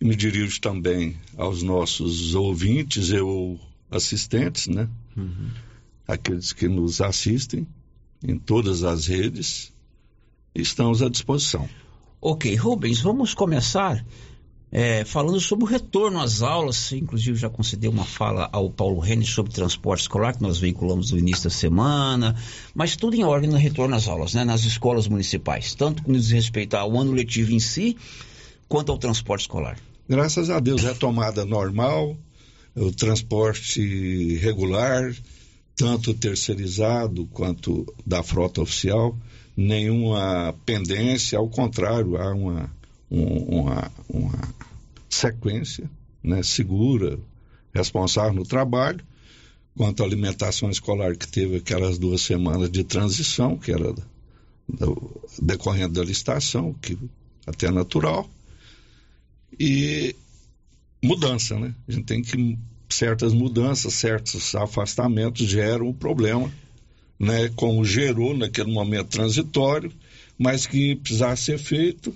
[0.00, 4.88] E me dirijo também aos nossos ouvintes ou assistentes, né?
[5.16, 5.50] Uhum.
[6.06, 7.66] Aqueles que nos assistem
[8.26, 9.72] em todas as redes.
[10.54, 11.68] Estamos à disposição.
[12.20, 14.04] Ok, Rubens, vamos começar
[14.72, 16.90] é, falando sobre o retorno às aulas.
[16.92, 21.18] Inclusive, já concedeu uma fala ao Paulo Rennes sobre transporte escolar, que nós veiculamos no
[21.18, 22.34] início da semana.
[22.74, 26.30] Mas tudo em ordem no retorno às aulas, né, nas escolas municipais, tanto com diz
[26.30, 27.96] respeito ao ano letivo em si,
[28.66, 29.78] quanto ao transporte escolar.
[30.08, 32.16] Graças a Deus, retomada normal,
[32.74, 35.14] o transporte regular,
[35.76, 39.16] tanto terceirizado quanto da frota oficial,
[39.56, 42.70] nenhuma pendência, ao contrário, há uma,
[43.10, 44.54] uma, uma
[45.08, 45.90] sequência
[46.22, 47.18] né, segura,
[47.72, 49.04] responsável no trabalho.
[49.76, 53.92] Quanto à alimentação escolar, que teve aquelas duas semanas de transição, que era
[54.68, 56.96] do, decorrendo da licitação, que
[57.44, 58.28] até é natural,
[59.58, 60.14] e
[61.02, 61.74] mudança, né?
[61.88, 62.56] A gente tem que
[62.88, 66.50] certas mudanças, certos afastamentos geram um problema,
[67.18, 69.92] né, como gerou naquele momento transitório,
[70.38, 72.14] mas que precisava ser feito,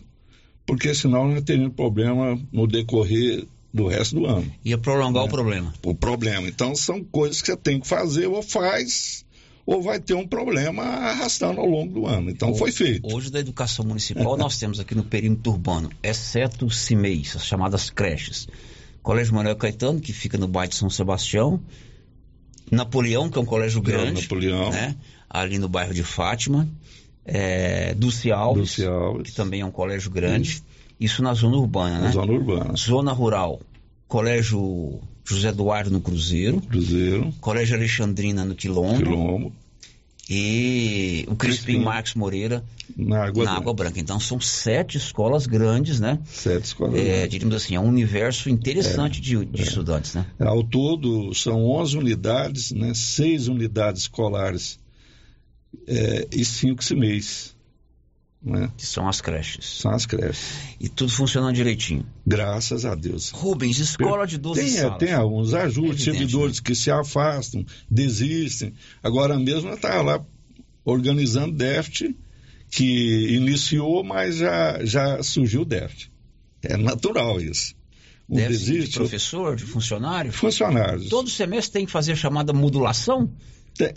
[0.66, 4.50] porque senão nós teríamos problema no decorrer do resto do ano.
[4.64, 5.28] Ia prolongar né?
[5.28, 5.74] o problema.
[5.82, 6.48] O problema.
[6.48, 9.24] Então são coisas que você tem que fazer ou faz
[9.68, 12.30] ou vai ter um problema arrastando ao longo do ano.
[12.30, 13.14] Então foi feito.
[13.14, 17.90] Hoje da educação municipal nós temos aqui no perímetro urbano, exceto o CIMEIs, as chamadas
[17.90, 18.48] creches,
[19.08, 21.58] Colégio Manuel Caetano, que fica no bairro de São Sebastião.
[22.70, 24.20] Napoleão, que é um colégio grande.
[24.20, 24.68] Napoleão.
[24.68, 24.94] Né?
[25.30, 26.68] Ali no bairro de Fátima.
[27.24, 30.50] É, Dulce, Alves, Dulce Alves, que também é um colégio grande.
[30.50, 30.64] Isso,
[31.00, 32.12] Isso na zona urbana, né?
[32.12, 32.76] Zona urbana.
[32.76, 33.62] Zona rural.
[34.06, 36.60] Colégio José Eduardo no Cruzeiro.
[36.60, 37.32] Cruzeiro.
[37.40, 38.98] Colégio Alexandrina no Quilombo.
[38.98, 39.52] Quilombo
[40.28, 42.62] e o Crispim, Crispim Marques Moreira
[42.94, 43.98] na Água, na Água Branca.
[43.98, 46.18] Então são sete escolas grandes, né?
[46.26, 47.26] Sete escolas é.
[47.26, 49.64] Diríamos assim, é um universo interessante é, de, de é.
[49.64, 50.26] estudantes, né?
[50.38, 52.92] Ao todo são 11 unidades, né?
[52.94, 54.78] Seis unidades escolares
[55.86, 57.56] é, e cinco CIMEIs.
[58.40, 58.70] Né?
[58.76, 59.80] Que são as creches.
[59.80, 60.52] São as creches.
[60.78, 62.06] E tudo funcionando direitinho.
[62.24, 63.30] Graças a Deus.
[63.30, 64.98] Rubens, escola de 12 tem, salas.
[64.98, 66.62] Tem alguns ajustes, é servidores né?
[66.64, 68.72] que se afastam, desistem.
[69.02, 70.24] Agora mesmo está lá
[70.84, 72.16] organizando déficit
[72.70, 76.12] que iniciou, mas já, já surgiu o déficit.
[76.62, 77.74] É natural isso.
[78.28, 80.30] Um Déficit de desiste, professor, de funcionário?
[80.32, 81.08] Funcionários.
[81.08, 83.32] Todo semestre tem que fazer a chamada modulação?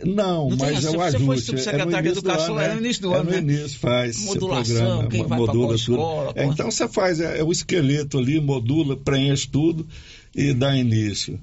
[0.05, 1.25] Não, Não mas é o você ajuste.
[1.25, 2.79] foi subsecretário é no de Educação, ano, é no né?
[2.81, 3.37] início do é ano, no né?
[3.39, 5.75] início, faz Modulação, programa, modula tudo.
[5.75, 9.87] escola, É, então você faz é, é o esqueleto ali, modula, preenche tudo
[10.35, 11.39] e dá início.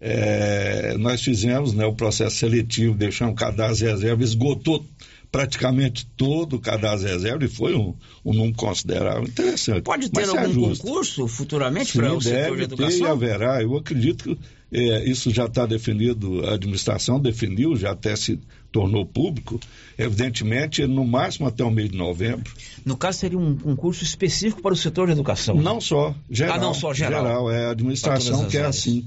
[0.00, 4.84] É, nós fizemos né, o processo seletivo, deixamos o cadastro reserva, esgotou
[5.30, 9.22] praticamente todo o cadastro reserva e foi um, um número considerável.
[9.24, 9.82] Interessante.
[9.82, 10.84] Pode ter algum ajusta.
[10.86, 13.06] concurso futuramente Sim, para o setor de deve ter e educação?
[13.12, 13.62] haverá.
[13.62, 14.38] Eu acredito que
[14.72, 18.40] é, isso já está definido, a administração definiu, já até se
[18.72, 19.60] tornou público.
[19.98, 22.50] Evidentemente, no máximo até o mês de novembro.
[22.84, 25.56] No caso, seria um concurso específico para o setor de educação?
[25.56, 26.56] Não só, geral.
[26.56, 27.50] Ah, não só geral.
[27.50, 28.78] é a administração que é áreas.
[28.78, 29.06] assim.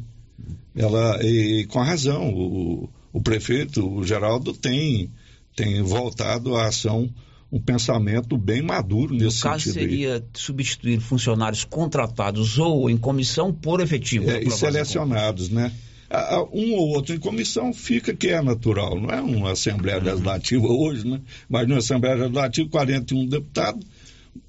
[0.76, 5.10] Ela, e, com razão, o, o prefeito, o Geraldo, tem,
[5.56, 7.10] tem voltado à ação
[7.52, 9.80] um pensamento bem maduro nesse No caso, sentido.
[9.82, 9.90] aí.
[9.90, 14.30] seria substituir funcionários contratados ou em comissão por efetivo.
[14.30, 15.72] É, e selecionados, né?
[16.54, 21.06] Um ou outro em comissão fica que é natural, não é uma Assembleia Legislativa hoje,
[21.08, 21.20] né?
[21.50, 23.86] Mas na Assembleia Legislativa, 41 deputados,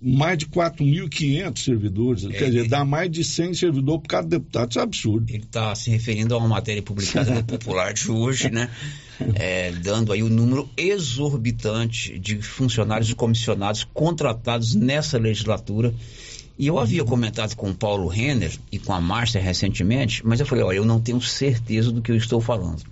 [0.01, 4.79] mais de 4.500 servidores, quer dizer, dá mais de 100 servidores por cada deputado, isso
[4.79, 5.27] é absurdo.
[5.31, 8.71] Ele está se referindo a uma matéria publicada no Popular de hoje, né?
[9.35, 15.95] É, dando aí o número exorbitante de funcionários e comissionados contratados nessa legislatura.
[16.59, 20.47] E eu havia comentado com o Paulo Renner e com a Márcia recentemente, mas eu
[20.47, 22.83] falei, olha, eu não tenho certeza do que eu estou falando.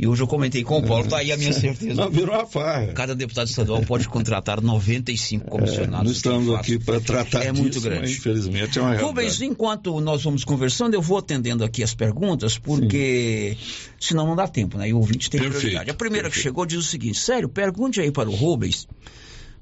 [0.00, 1.92] E hoje eu comentei com o Paulo, tá aí a minha certeza.
[1.92, 2.86] Não, virou uma farra.
[2.94, 6.00] Cada deputado estadual pode contratar 95 comissionados.
[6.00, 8.10] É, nós estamos aqui para tratar é disso, muito grande.
[8.10, 9.20] infelizmente é uma realidade.
[9.20, 13.58] Rubens, enquanto nós vamos conversando, eu vou atendendo aqui as perguntas, porque
[14.00, 14.88] senão não dá tempo, né?
[14.88, 15.90] E o ouvinte tem Perfeito, prioridade.
[15.90, 18.88] A primeira que chegou diz o seguinte: sério, pergunte aí para o Rubens,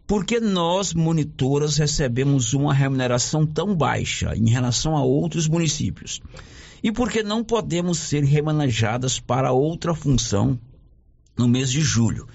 [0.06, 6.20] por que nós, monitoras, recebemos uma remuneração tão baixa em relação a outros municípios?
[6.82, 10.58] E por que não podemos ser remanejadas para outra função
[11.36, 12.28] no mês de julho?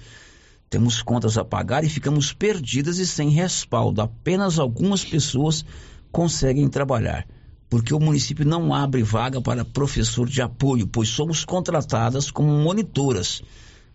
[0.68, 4.02] Temos contas a pagar e ficamos perdidas e sem respaldo.
[4.02, 5.64] Apenas algumas pessoas
[6.10, 7.26] conseguem trabalhar,
[7.70, 13.42] porque o município não abre vaga para professor de apoio, pois somos contratadas como monitoras,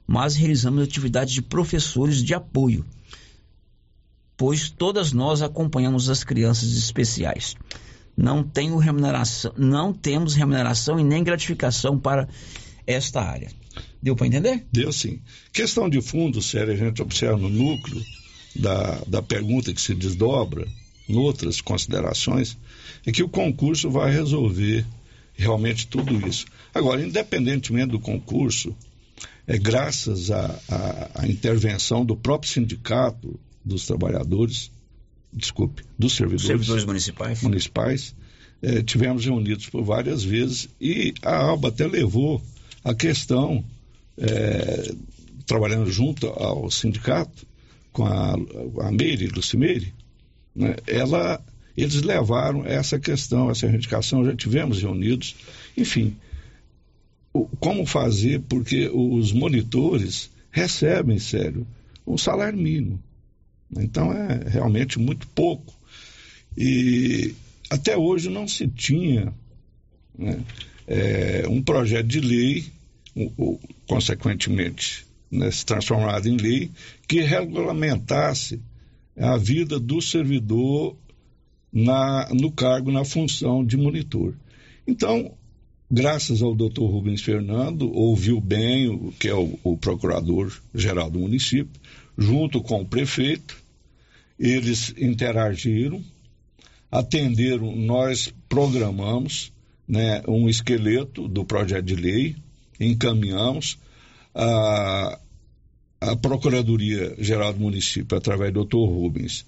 [0.08, 2.86] mas realizamos atividades de professores de apoio,
[4.36, 7.56] pois todas nós acompanhamos as crianças especiais.
[8.22, 12.28] Não tenho remuneração, não temos remuneração e nem gratificação para
[12.86, 13.50] esta área.
[14.04, 14.66] Deu para entender?
[14.72, 15.22] Deu sim.
[15.54, 18.04] Questão de fundo, sério, a gente observa no núcleo
[18.54, 20.68] da, da pergunta que se desdobra,
[21.08, 22.58] em outras considerações,
[23.06, 24.86] é que o concurso vai resolver
[25.34, 26.46] realmente tudo isso.
[26.74, 28.76] Agora, independentemente do concurso,
[29.48, 34.70] é graças à intervenção do próprio sindicato dos trabalhadores,
[35.32, 37.42] desculpe, dos servidores, Servidores municipais.
[37.42, 38.16] municipais,
[38.62, 42.42] eh, tivemos reunidos por várias vezes e a ALBA até levou
[42.84, 43.64] a questão,
[44.18, 44.94] eh,
[45.46, 47.48] trabalhando junto ao sindicato,
[47.92, 48.34] com a,
[48.82, 49.94] a Meire, Lucimeire,
[50.56, 51.44] né, ela,
[51.76, 55.36] eles levaram essa questão, essa reivindicação, já tivemos reunidos,
[55.78, 56.16] enfim,
[57.34, 61.66] o- como fazer, porque os monitores recebem, sério,
[62.06, 63.02] um salário mínimo.
[63.78, 65.74] Então é realmente muito pouco.
[66.58, 67.34] E
[67.70, 69.34] até hoje não se tinha
[70.18, 70.40] né,
[70.88, 72.66] é, um projeto de lei,
[73.16, 76.72] o- o- consequentemente né, se transformado em lei,
[77.08, 78.60] que regulamentasse
[79.18, 80.96] a vida do servidor
[81.72, 84.34] na, no cargo, na função de monitor.
[84.88, 85.32] Então,
[85.92, 91.70] graças ao doutor Rubens Fernando, ouviu bem o que é o, o procurador-geral do município,
[92.20, 93.58] junto com o prefeito,
[94.38, 96.04] eles interagiram,
[96.92, 99.54] atenderam, nós programamos
[99.88, 102.36] né, um esqueleto do projeto de lei,
[102.78, 103.80] encaminhamos
[104.36, 105.18] a,
[106.02, 109.46] a Procuradoria-Geral do Município, através do doutor Rubens,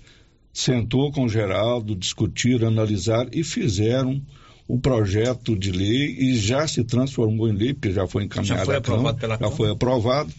[0.53, 4.21] sentou com o Geraldo, discutiram, analisaram e fizeram
[4.65, 8.65] o projeto de lei e já se transformou em lei, porque já foi encaminhado Já
[8.65, 10.33] foi aprovado pela já foi aprovado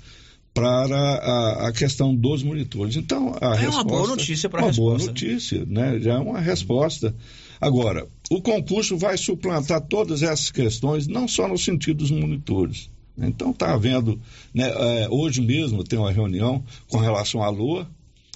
[0.55, 2.97] para a, a questão dos monitores.
[2.97, 5.13] Então, a É uma resposta, boa notícia para a uma boa resposta.
[5.13, 5.99] notícia, né?
[5.99, 7.15] Já é uma resposta.
[7.61, 12.91] Agora, o concurso vai suplantar todas essas questões, não só no sentido dos monitores.
[13.17, 14.21] Então, está havendo,
[14.55, 17.89] né, é, hoje mesmo tem uma reunião com relação à LOA,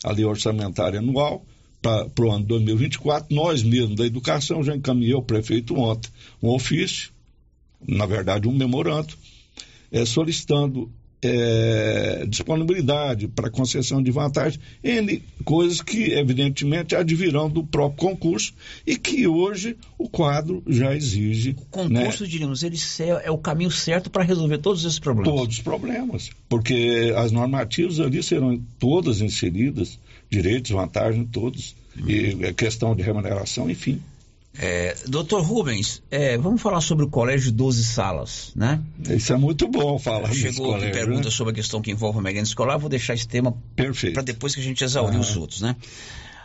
[0.04, 1.44] a Lei Orçamentária Anual,
[1.82, 3.34] para o ano 2024.
[3.34, 6.10] Nós mesmos da educação já encaminhei ao prefeito ontem
[6.42, 7.10] um ofício,
[7.86, 9.14] na verdade um memorando,
[9.90, 10.90] é, solicitando
[11.22, 18.52] é, disponibilidade para concessão de vantagem, N coisas que, evidentemente, advirão do próprio concurso
[18.86, 21.50] e que hoje o quadro já exige.
[21.50, 22.28] O concurso, né?
[22.28, 22.76] diríamos, ele
[23.22, 25.32] é o caminho certo para resolver todos esses problemas.
[25.32, 29.98] Todos os problemas, porque as normativas ali serão todas inseridas,
[30.30, 32.08] direitos, vantagens, todos, uhum.
[32.08, 34.00] e questão de remuneração, enfim.
[34.58, 38.80] É, doutor Rubens, é, vamos falar sobre o colégio 12 salas, né?
[39.08, 41.30] Isso é muito bom falar Chegou aqui colégio, pergunta né?
[41.30, 43.54] sobre a questão que envolve a merenda escolar, vou deixar esse tema
[44.12, 45.76] para depois que a gente exaurir os outros, né?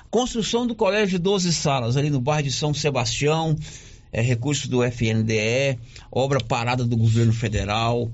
[0.10, 3.56] Construção do colégio 12 salas, ali no bairro de São Sebastião,
[4.12, 5.80] é, recurso do FNDE,
[6.12, 8.12] obra parada do governo federal,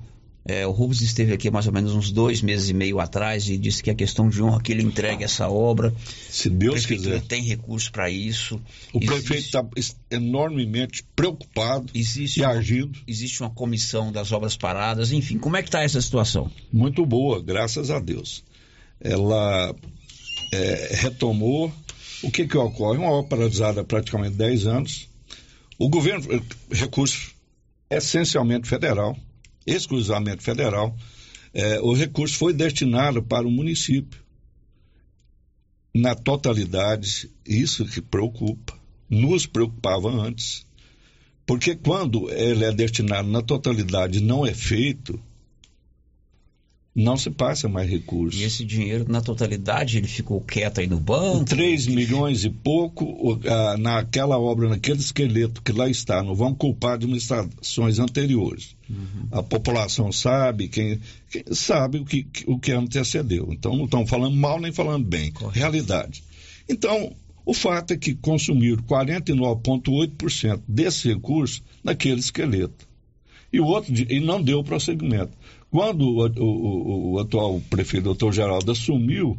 [0.49, 3.57] é, o Rubens esteve aqui mais ou menos uns dois meses e meio atrás e
[3.57, 5.93] disse que a questão de honra que ele entregue essa obra.
[6.29, 7.21] Se Deus quiser.
[7.21, 8.55] tem recurso para isso.
[8.93, 12.97] O existe, prefeito está enormemente preocupado existe e agindo.
[13.05, 16.49] Existe uma comissão das obras paradas, enfim, como é que está essa situação?
[16.71, 18.41] Muito boa, graças a Deus.
[19.01, 19.75] Ela
[20.53, 21.69] é, retomou.
[22.23, 22.97] O que, que ocorre?
[22.97, 25.09] Uma obra paralisada há praticamente 10 anos.
[25.77, 26.41] O governo,
[26.71, 27.35] recurso
[27.89, 29.15] essencialmente federal,
[29.68, 30.95] exclusivamente federal,
[31.53, 34.26] é, o recurso foi destinado para o município.
[35.93, 38.74] Na totalidade, isso que preocupa,
[39.09, 40.65] nos preocupava antes.
[41.45, 45.20] Porque quando ele é destinado na totalidade não é feito,
[46.97, 48.41] não se passa mais recursos.
[48.41, 51.45] E esse dinheiro, na totalidade, ele ficou quieto aí no banco?
[51.45, 53.39] 3 milhões e pouco
[53.77, 56.23] naquela obra, naquele esqueleto que lá está.
[56.23, 58.75] Não vamos culpar administrações anteriores.
[58.89, 59.27] Uhum.
[59.29, 63.49] A população sabe, quem, quem, sabe o que, o que antecedeu.
[63.51, 65.31] Então, não estão falando mal nem falando bem.
[65.31, 65.59] Correto.
[65.59, 66.23] Realidade.
[66.67, 67.13] Então,
[67.45, 72.87] o fato é que consumiram 49,8% desse recurso naquele esqueleto.
[73.53, 75.31] E o outro, e não deu prosseguimento.
[75.78, 79.38] Quando o, o, o atual prefeito, doutor Geraldo, assumiu,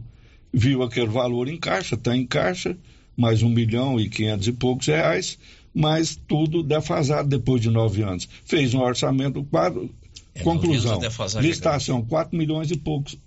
[0.53, 2.79] viu aquele valor em caixa, está em caixa,
[3.17, 5.37] mais um milhão e quinhentos e poucos reais,
[5.75, 8.29] mas tudo defasado depois de nove anos.
[8.45, 9.91] Fez um orçamento quadro,
[10.33, 11.01] é, conclusão,
[11.41, 13.19] licitação, quatro milhões e poucos,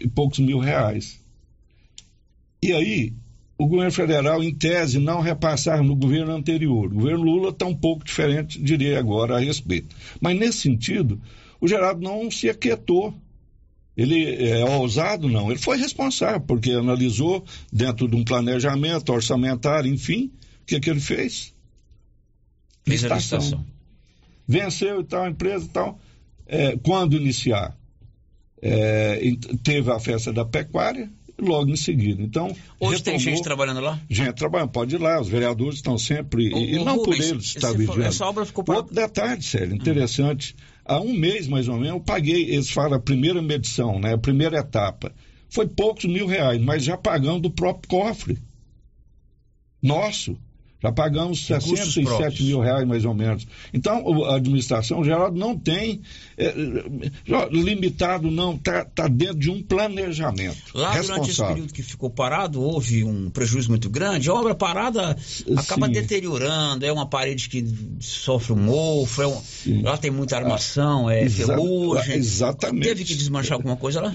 [0.00, 1.18] e poucos mil reais.
[2.62, 3.12] E aí,
[3.58, 6.86] o governo federal, em tese, não repassar no governo anterior.
[6.86, 9.96] O governo Lula está um pouco diferente, diria agora, a respeito.
[10.20, 11.20] Mas, nesse sentido,
[11.60, 13.14] o Geraldo não se aquietou.
[13.96, 15.50] Ele é ousado, não.
[15.50, 20.32] Ele foi responsável, porque analisou dentro de um planejamento orçamentário, enfim,
[20.62, 21.52] o que, que ele fez?
[22.84, 23.64] Fez a licitação.
[24.48, 26.00] Venceu e tal, a empresa e tal.
[26.46, 27.76] É, quando iniciar?
[28.62, 29.20] É,
[29.62, 32.22] teve a festa da pecuária, logo em seguida.
[32.22, 32.46] Então,
[32.78, 34.00] Hoje retomou, tem gente trabalhando lá?
[34.08, 37.24] Gente trabalhando, pode ir lá, os vereadores estão sempre, o, e, o não Rubens, por
[37.24, 38.02] eles está vigiando.
[38.02, 38.76] Essa obra ficou para...
[38.76, 42.94] Outro detalhe, sério, interessante, hum há um mês mais ou menos, eu paguei, eles falam,
[42.94, 45.14] a primeira medição, né, a primeira etapa.
[45.48, 48.38] Foi poucos mil reais, mas já pagando do próprio cofre.
[49.80, 50.36] Nosso.
[50.82, 53.46] Já pagamos 67 mil reais, mais ou menos.
[53.72, 56.00] Então, a administração geral não tem
[56.38, 56.54] é,
[57.50, 60.56] limitado, não, está tá dentro de um planejamento.
[60.74, 64.30] Lá durante esse período que ficou parado, houve um prejuízo muito grande.
[64.30, 65.16] A obra parada
[65.56, 65.92] acaba Sim.
[65.92, 67.64] deteriorando, é uma parede que
[68.00, 69.42] sofre um mofo, é um,
[69.82, 72.16] lá tem muita armação, é Exa ferrugem.
[72.16, 72.84] Exatamente.
[72.84, 74.14] Teve que desmanchar alguma coisa lá?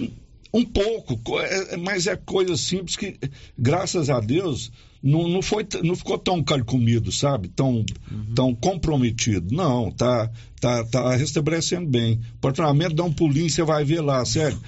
[0.54, 3.18] Um pouco, é, mas é coisa simples que,
[3.58, 4.72] graças a Deus,
[5.06, 7.48] não, não, foi, não ficou tão carcomido, sabe?
[7.48, 8.34] Tão, uhum.
[8.34, 9.54] tão comprometido.
[9.56, 12.20] Não, tá, tá, tá restabelecendo bem.
[12.42, 14.60] Portamento dá um pulinho, você vai ver lá, sério.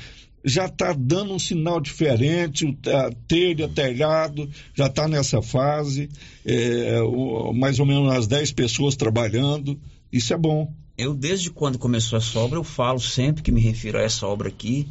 [0.45, 6.07] Já está dando um sinal diferente, a telha, telhado, já está nessa fase,
[6.45, 9.77] é, o, mais ou menos umas 10 pessoas trabalhando,
[10.13, 10.71] isso é bom.
[10.95, 14.49] Eu, desde quando começou essa obra, eu falo sempre que me refiro a essa obra
[14.49, 14.87] aqui,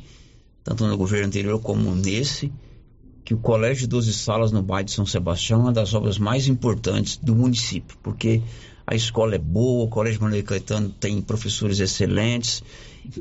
[0.64, 2.52] tanto no governo anterior como nesse,
[3.26, 6.16] que o Colégio de 12 Salas no bairro de São Sebastião é uma das obras
[6.16, 8.40] mais importantes do município, porque
[8.86, 12.62] a escola é boa, o Colégio Manuel Caetano tem professores excelentes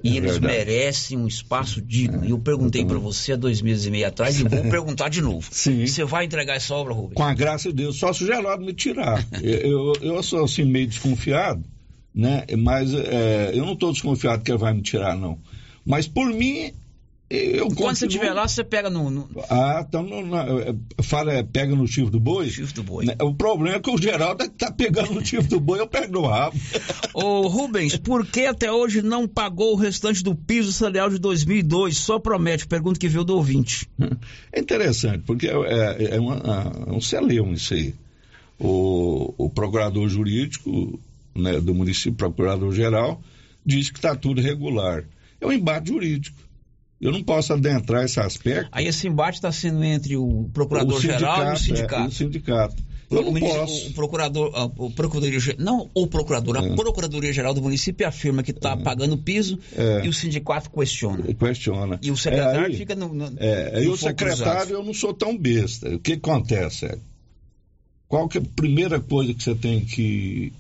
[0.04, 0.58] e é eles verdade.
[0.58, 2.24] merecem um espaço digno.
[2.24, 5.10] É, e eu perguntei para você há dois meses e meio atrás e vou perguntar
[5.10, 5.48] de novo.
[5.52, 5.88] Sim.
[5.88, 7.16] Você vai entregar essa obra, Rubens?
[7.16, 9.28] Com a graça de Deus, só se o Gelado me tirar.
[9.42, 11.64] eu, eu, eu, sou assim meio desconfiado,
[12.14, 12.46] né?
[12.60, 15.40] mas é, eu não estou desconfiado que ele vai me tirar, não.
[15.84, 16.72] Mas por mim,
[17.30, 17.96] eu Quando continuo...
[17.96, 19.10] você estiver lá, você pega no.
[19.10, 19.30] no...
[19.50, 22.50] Ah, então no, fala, é, pega no chifre do boi?
[22.50, 23.06] Chifre do boi.
[23.06, 26.14] Né, o problema é que o Geraldo está pegando no chifre do boi, eu pego
[26.14, 26.56] no rabo.
[27.14, 31.98] Ô Rubens, por que até hoje não pagou o restante do piso salarial de 2002?
[31.98, 33.90] Só promete, pergunta que veio do ouvinte.
[34.52, 36.36] É interessante, porque é, é, é, uma,
[36.88, 37.96] é um celeum isso aí.
[38.60, 41.00] O, o procurador jurídico
[41.34, 43.22] né, do município, procurador-geral,
[43.66, 45.04] diz que está tudo regular
[45.46, 46.38] é um embate jurídico.
[47.00, 48.70] Eu não posso adentrar esse aspecto.
[48.72, 52.04] Aí esse embate está sendo entre o procurador-geral e o sindicato.
[52.04, 52.84] É, o sindicato.
[53.12, 53.88] Eu o, não ministro- posso.
[53.90, 58.50] o procurador, ah, o procuradoria, não o procurador, a procuradoria geral do município afirma que
[58.52, 60.06] está pagando piso É.
[60.06, 61.22] e o sindicato questiona.
[61.34, 62.00] Questiona.
[62.02, 65.14] E o secretário É, aí- fica no, no, É, no o secretário eu não sou
[65.14, 65.90] tão besta.
[65.96, 66.86] O que acontece?
[66.88, 66.98] É,
[68.08, 70.52] qual que é a primeira coisa que você tem que.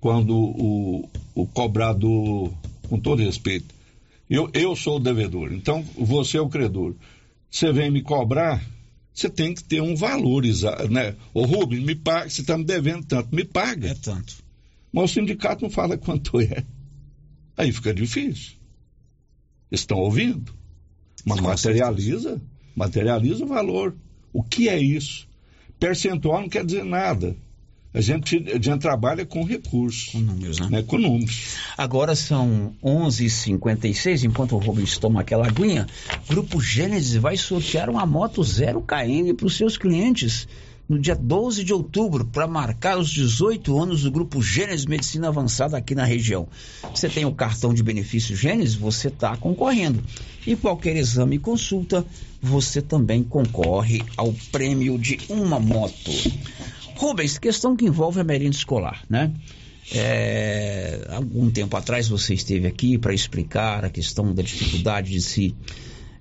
[0.00, 2.52] Quando o, o cobrador,
[2.90, 3.74] com todo respeito,
[4.28, 6.94] eu, eu sou o devedor, então você é o credor.
[7.50, 8.64] Você vem me cobrar,
[9.12, 10.42] você tem que ter um valor,
[10.90, 11.14] né?
[11.32, 13.90] Ô Rubens, me paga, você está me devendo tanto, me paga.
[13.90, 14.34] É tanto.
[14.92, 16.64] Mas o sindicato não fala quanto é.
[17.56, 18.54] Aí fica difícil.
[19.70, 20.52] Estão ouvindo?
[21.24, 22.40] Mas materializa,
[22.74, 23.94] materializa o valor.
[24.32, 25.28] O que é isso?
[25.78, 27.36] Percentual não quer dizer nada.
[27.94, 30.06] A gente, a gente trabalha com recursos.
[30.10, 30.82] Com números, né?
[30.82, 31.54] Com números.
[31.78, 35.86] Agora são 11h56, enquanto o Rubens toma aquela aguinha,
[36.28, 40.48] Grupo Gênesis vai sortear uma moto 0 km para os seus clientes
[40.88, 45.76] no dia 12 de outubro, para marcar os 18 anos do Grupo Gênesis Medicina Avançada
[45.76, 46.48] aqui na região.
[46.94, 50.02] Você tem o cartão de benefício Gênesis, você está concorrendo.
[50.46, 52.04] E qualquer exame e consulta,
[52.42, 56.10] você também concorre ao prêmio de uma moto.
[56.96, 59.32] Rubens, questão que envolve a merenda escolar, né?
[59.92, 65.54] É, algum tempo atrás você esteve aqui para explicar a questão da dificuldade de se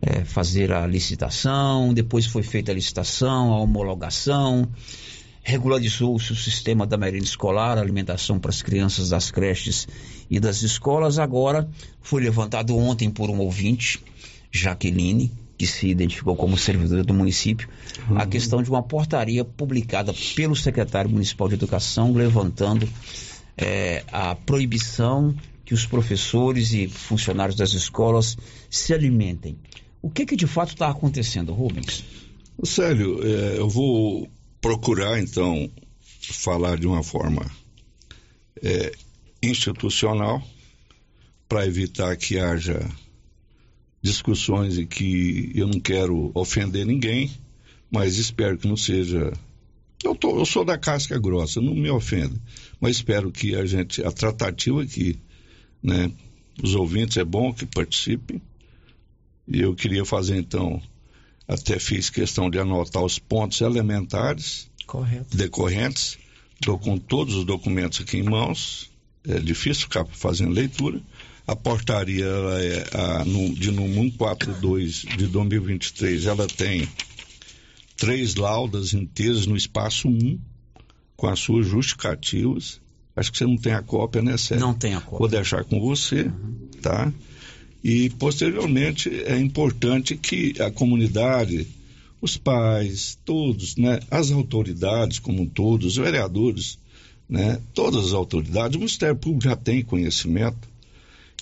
[0.01, 4.67] é, fazer a licitação, depois foi feita a licitação, a homologação,
[5.41, 9.87] regularizou-se o sistema da merenda escolar, a alimentação para as crianças das creches
[10.29, 11.19] e das escolas.
[11.19, 11.69] Agora
[12.01, 14.01] foi levantado ontem por um ouvinte,
[14.51, 17.69] Jaqueline, que se identificou como servidora do município,
[18.15, 22.87] a questão de uma portaria publicada pelo secretário municipal de educação levantando
[23.57, 25.35] é, a proibição
[25.65, 28.37] que os professores e funcionários das escolas
[28.69, 29.57] se alimentem.
[30.01, 32.03] O que, que de fato está acontecendo, Rubens?
[32.63, 34.27] Sério, é, eu vou
[34.59, 35.69] procurar então
[36.21, 37.49] falar de uma forma
[38.61, 38.91] é,
[39.41, 40.41] institucional
[41.47, 42.89] para evitar que haja
[44.03, 47.31] discussões e que eu não quero ofender ninguém,
[47.89, 49.31] mas espero que não seja.
[50.03, 52.35] Eu, tô- eu sou da casca grossa, não me ofenda,
[52.81, 55.17] mas espero que a gente, a tratativa aqui,
[55.81, 56.11] né,
[56.61, 58.41] os ouvintes é bom que participem.
[59.47, 60.81] E eu queria fazer então,
[61.47, 65.35] até fiz questão de anotar os pontos elementares Correto.
[65.35, 66.17] decorrentes.
[66.55, 68.89] Estou com todos os documentos aqui em mãos.
[69.27, 71.01] É difícil ficar fazendo leitura.
[71.45, 76.25] A portaria ela é a, nu- de número 142 de 2023.
[76.25, 76.87] Ela tem
[77.97, 80.39] três laudas inteiras no espaço 1,
[81.17, 82.79] com as suas justificativas.
[83.15, 84.65] Acho que você não tem a cópia, né, Sérgio?
[84.65, 85.19] Não tem a cópia.
[85.19, 86.31] Vou deixar com você,
[86.81, 87.11] tá?
[87.83, 91.67] E posteriormente é importante que a comunidade,
[92.21, 96.79] os pais, todos, né, as autoridades como um todo, os vereadores,
[97.27, 100.71] né, todas as autoridades, o Ministério Público já tem conhecimento.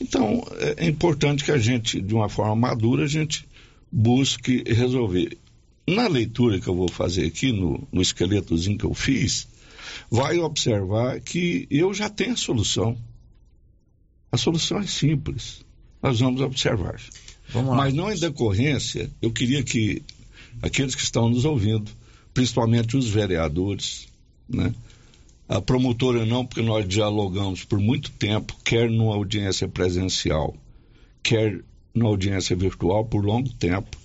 [0.02, 3.48] Então é, é importante que a gente, de uma forma madura, a gente
[3.92, 5.38] busque resolver.
[5.88, 9.48] Na leitura que eu vou fazer aqui, no, no esqueletozinho que eu fiz,
[10.10, 12.98] vai observar que eu já tenho a solução.
[14.32, 15.64] A solução é simples.
[16.02, 17.00] Nós vamos observar.
[17.54, 20.02] Mas não em decorrência, eu queria que
[20.62, 21.92] aqueles que estão nos ouvindo,
[22.34, 24.08] principalmente os vereadores,
[24.48, 24.74] né?
[25.54, 30.56] A promotora não, porque nós dialogamos por muito tempo, quer numa audiência presencial,
[31.22, 31.62] quer
[31.94, 33.98] na audiência virtual por longo tempo.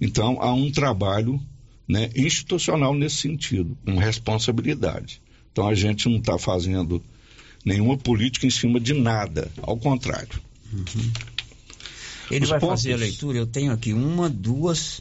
[0.00, 1.40] Então há um trabalho
[1.86, 5.22] né, institucional nesse sentido, com responsabilidade.
[5.52, 7.00] Então a gente não está fazendo
[7.64, 10.40] nenhuma política em cima de nada, ao contrário.
[12.28, 13.38] Ele Os vai pontos- fazer a leitura.
[13.38, 15.00] Eu tenho aqui uma, duas,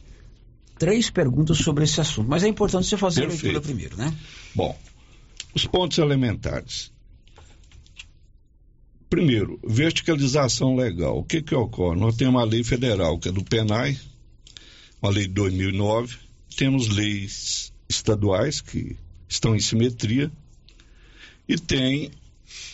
[0.77, 2.29] três perguntas sobre esse assunto.
[2.29, 3.65] Mas é importante você fazer a leitura Perfeito.
[3.65, 4.15] primeiro, né?
[4.55, 4.77] Bom,
[5.57, 6.91] os pontos elementares.
[9.09, 11.17] Primeiro, verticalização legal.
[11.17, 11.99] O que que ocorre?
[11.99, 13.99] Nós temos uma lei federal, que é do PENAI,
[15.01, 16.15] uma lei de 2009,
[16.55, 18.95] temos leis estaduais que
[19.27, 20.31] estão em simetria
[21.49, 22.11] e tem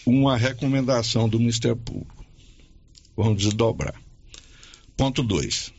[0.05, 2.25] uma recomendação do Ministério Público.
[3.15, 3.95] Vamos desdobrar.
[4.97, 5.71] Ponto 2.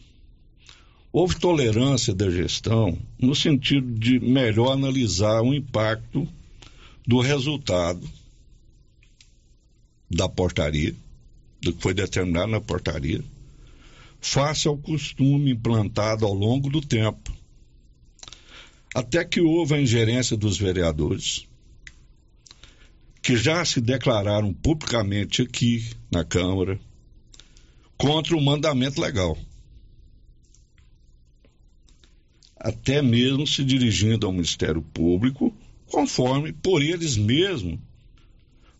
[1.12, 6.26] Houve tolerância da gestão no sentido de melhor analisar o impacto
[7.06, 8.08] do resultado
[10.10, 10.94] da portaria,
[11.60, 13.22] do que foi determinado na portaria,
[14.20, 17.32] face ao costume implantado ao longo do tempo,
[18.94, 21.46] até que houve a ingerência dos vereadores,
[23.20, 26.78] que já se declararam publicamente aqui na Câmara,
[27.96, 29.36] contra o mandamento legal.
[32.56, 35.54] Até mesmo se dirigindo ao Ministério Público,
[35.94, 37.78] conforme por eles mesmos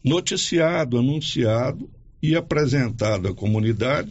[0.02, 1.88] noticiado, anunciado
[2.20, 4.10] e apresentado à comunidade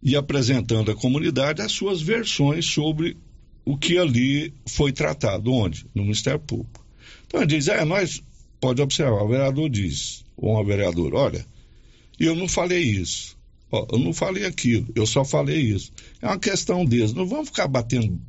[0.00, 3.16] e apresentando à comunidade as suas versões sobre
[3.64, 5.52] o que ali foi tratado.
[5.52, 5.86] Onde?
[5.92, 6.86] No Ministério Público.
[7.26, 8.22] Então ele diz, é, nós,
[8.60, 11.46] pode observar, o vereador diz, ou uma vereadora, olha,
[12.16, 13.36] eu não falei isso,
[13.72, 15.90] ó, eu não falei aquilo, eu só falei isso.
[16.22, 18.20] É uma questão deles, não vamos ficar batendo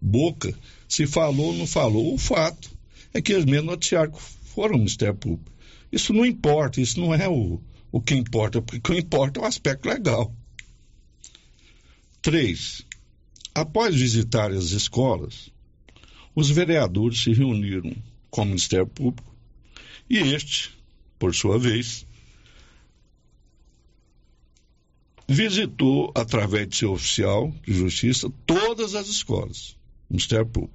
[0.00, 0.54] boca
[0.88, 2.14] se falou ou não falou.
[2.14, 2.70] O fato
[3.12, 5.50] é que eles mesmos noticiaram que foram ao Ministério Público.
[5.92, 9.42] Isso não importa, isso não é o, o que importa, porque o que importa é
[9.42, 10.32] o aspecto legal.
[12.22, 12.84] Três,
[13.54, 15.50] após visitar as escolas,
[16.34, 17.94] os vereadores se reuniram
[18.30, 19.34] com o Ministério Público
[20.08, 20.76] e este,
[21.18, 22.06] por sua vez,
[25.28, 29.76] visitou, através de seu oficial de justiça, todas as escolas,
[30.10, 30.74] Ministério Público.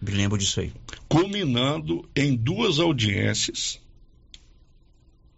[0.00, 0.72] Me lembro disso aí.
[1.08, 3.80] Culminando em duas audiências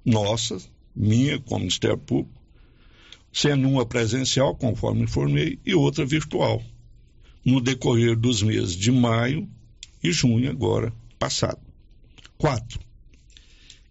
[0.05, 2.41] nossas, minha com o Ministério Público,
[3.33, 6.63] sendo uma presencial, conforme informei, e outra virtual,
[7.45, 9.49] no decorrer dos meses de maio
[10.03, 11.61] e junho, agora passado.
[12.39, 12.81] Quatro.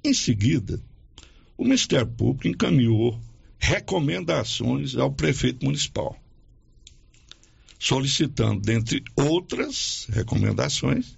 [0.04, 0.82] Em seguida,
[1.58, 3.20] o Ministério Público encaminhou
[3.58, 6.18] recomendações ao prefeito municipal,
[7.86, 11.16] solicitando, dentre outras recomendações,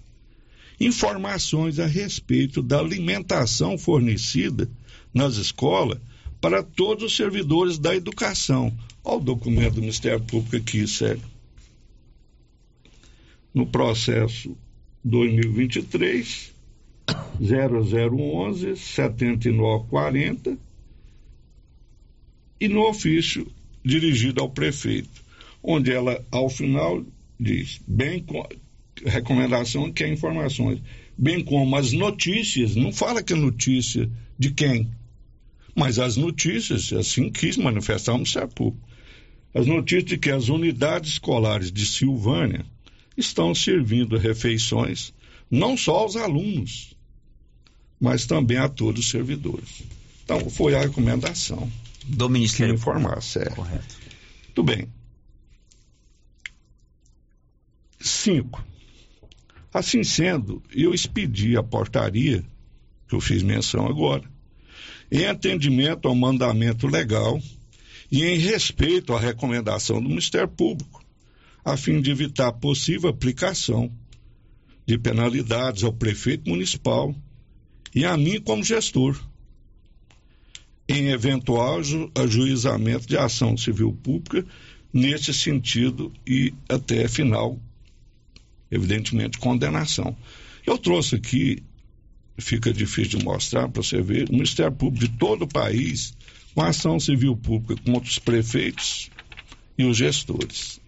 [0.78, 4.68] informações a respeito da alimentação fornecida
[5.14, 5.98] nas escolas
[6.42, 8.70] para todos os servidores da educação.
[9.02, 11.22] Olha o documento do Ministério Público aqui, sério.
[13.54, 14.54] No processo
[15.02, 16.52] 2023
[17.40, 20.58] 0011 7940
[22.60, 23.50] e no ofício
[23.82, 25.27] dirigido ao prefeito,
[25.62, 27.04] onde ela, ao final,
[27.38, 28.46] diz, bem com
[29.04, 30.80] recomendação que é informações,
[31.16, 34.90] bem como as notícias, não fala que é notícia de quem,
[35.74, 38.88] mas as notícias, assim quis manifestar o Ministério Público,
[39.54, 42.64] as notícias de que as unidades escolares de Silvânia
[43.16, 45.12] estão servindo refeições
[45.50, 46.94] não só aos alunos,
[48.00, 49.82] mas também a todos os servidores.
[50.24, 51.70] Então, foi a recomendação.
[52.04, 53.46] Do Ministério que informasse, é.
[53.46, 53.96] Correto.
[54.46, 54.88] Muito bem.
[58.00, 58.64] Cinco.
[59.72, 62.44] Assim sendo, eu expedi a portaria,
[63.08, 64.24] que eu fiz menção agora,
[65.10, 67.40] em atendimento ao mandamento legal
[68.10, 71.04] e em respeito à recomendação do Ministério Público,
[71.64, 73.92] a fim de evitar possível aplicação
[74.86, 77.14] de penalidades ao prefeito municipal
[77.94, 79.20] e a mim como gestor,
[80.88, 84.46] em eventual aju ajuizamento de ação civil pública
[84.92, 87.60] nesse sentido e até final,
[88.70, 90.16] evidentemente, condenação.
[90.66, 91.62] Eu trouxe aqui
[92.38, 96.14] fica difícil de mostrar para você ver, o Ministério Público de todo o país,
[96.54, 99.10] com ação civil pública contra os prefeitos
[99.76, 100.80] e os gestores.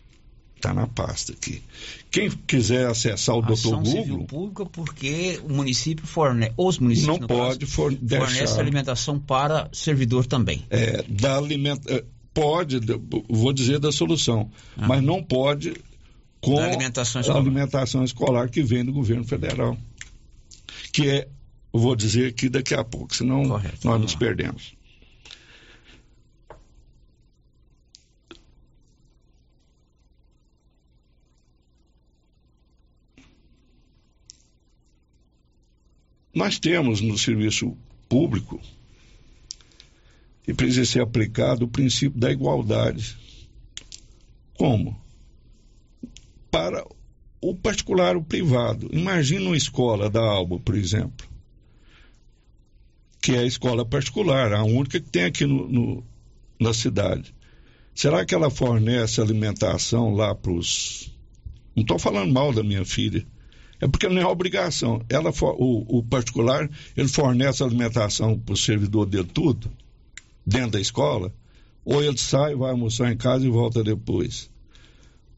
[0.57, 1.63] Está na pasta aqui.
[2.11, 3.71] Quem quiser acessar o Dr.
[3.71, 3.85] Google.
[3.87, 9.19] Civil pública porque o município fornece, os municípios não pode caso, for, deixar, fornece alimentação
[9.19, 10.63] para servidor também.
[10.69, 12.05] É, da alimenta,
[12.35, 12.79] pode,
[13.29, 14.87] vou dizer da solução, ah.
[14.87, 15.73] mas não pode
[16.41, 17.39] com da alimentação escolar.
[17.39, 19.77] a alimentação escolar que vem do governo federal.
[20.93, 21.29] Que é
[21.73, 24.19] eu vou dizer aqui daqui a pouco, senão Correto, nós nos lá.
[24.19, 24.75] perdemos.
[36.35, 37.77] Nós temos no serviço
[38.09, 38.61] público
[40.47, 43.17] e precisa ser aplicado o princípio da igualdade.
[44.55, 45.01] Como?
[46.51, 46.85] Para
[47.41, 48.89] o particular, o privado.
[48.93, 51.31] Imagina uma escola da Alba, por exemplo
[53.21, 56.05] que é a escola particular, a única que tem aqui no, no,
[56.59, 57.35] na cidade.
[57.95, 61.13] Será que ela fornece alimentação lá para os.
[61.77, 63.27] Não estou falando mal da minha filha.
[63.81, 65.03] É porque não é obrigação.
[65.09, 69.71] Ela, o, o particular, ele fornece alimentação para o servidor dele tudo,
[70.45, 71.33] dentro da escola,
[71.85, 74.51] ou ele sai, vai almoçar em casa e volta depois.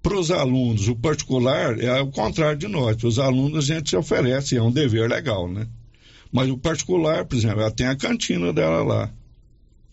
[0.03, 3.03] Para os alunos, o particular é o contrário de nós.
[3.05, 5.69] Os alunos, a gente se oferece, é um dever legal, né?
[6.33, 9.15] Mas o particular, por exemplo, ela tem a cantina dela lá.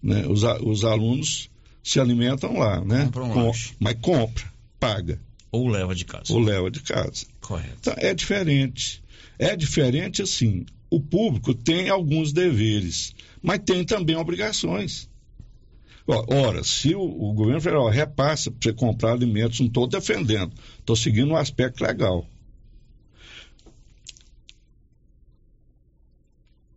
[0.02, 0.26] Né?
[0.28, 1.50] Os, os alunos
[1.84, 3.06] se alimentam lá, né?
[3.06, 4.46] Compra um Com, mas compra,
[4.80, 5.20] paga.
[5.52, 6.32] Ou leva de casa.
[6.32, 7.26] Ou leva de casa.
[7.42, 7.76] Correto.
[7.82, 9.04] Então, é diferente.
[9.38, 10.66] É diferente assim.
[10.90, 15.09] O público tem alguns deveres, mas tem também obrigações.
[16.08, 20.96] Ora, se o, o governo federal repassa para você comprar alimentos, não estou defendendo, estou
[20.96, 22.26] seguindo um aspecto legal.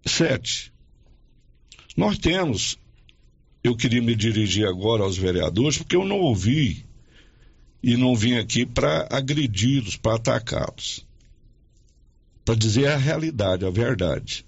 [0.04, 0.72] Sete,
[1.96, 2.78] nós temos,
[3.62, 6.84] eu queria me dirigir agora aos vereadores, porque eu não ouvi
[7.82, 11.06] e não vim aqui para agredi-los, para atacá-los.
[12.44, 14.44] Para dizer a realidade, a verdade.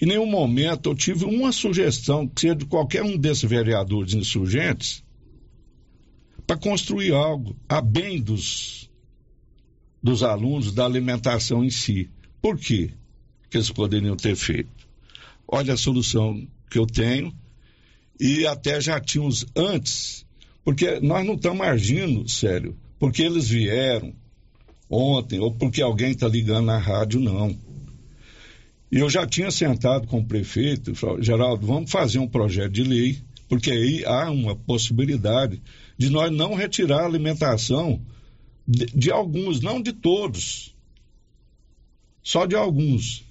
[0.00, 5.02] Em nenhum momento eu tive uma sugestão que seja de qualquer um desses vereadores insurgentes
[6.46, 8.88] para construir algo a bem dos,
[10.02, 12.08] dos alunos, da alimentação em si.
[12.40, 12.90] Por quê
[13.50, 14.70] que eles poderiam ter feito?
[15.46, 17.34] Olha a solução que eu tenho
[18.20, 20.24] e até já tínhamos antes,
[20.64, 24.14] porque nós não estamos agindo, sério, porque eles vieram
[24.88, 27.56] ontem ou porque alguém está ligando na rádio, não.
[28.90, 32.82] E eu já tinha sentado com o prefeito falei, Geraldo, vamos fazer um projeto de
[32.82, 33.18] lei,
[33.48, 35.60] porque aí há uma possibilidade
[35.96, 38.00] de nós não retirar a alimentação
[38.66, 40.74] de, de alguns, não de todos,
[42.22, 43.24] só de alguns.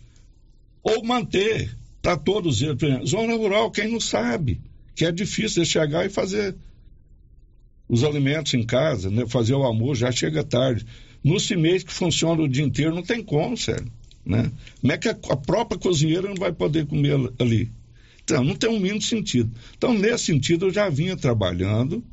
[0.83, 2.81] Ou manter para todos eles.
[2.81, 4.61] Exemplo, zona rural, quem não sabe,
[4.95, 6.55] que é difícil chegar e fazer
[7.89, 9.25] os alimentos em casa, né?
[9.27, 10.85] fazer o almoço, já chega tarde.
[11.23, 13.91] No CIMEI que funciona o dia inteiro, não tem como, sério.
[14.27, 14.51] Né?
[14.81, 17.71] Como é que a, própria cozinheira não vai poder comer ali?
[18.23, 19.49] Então, não tem um mínimo sentido.
[19.77, 22.03] Então, nesse sentido, eu já vinha trabalhando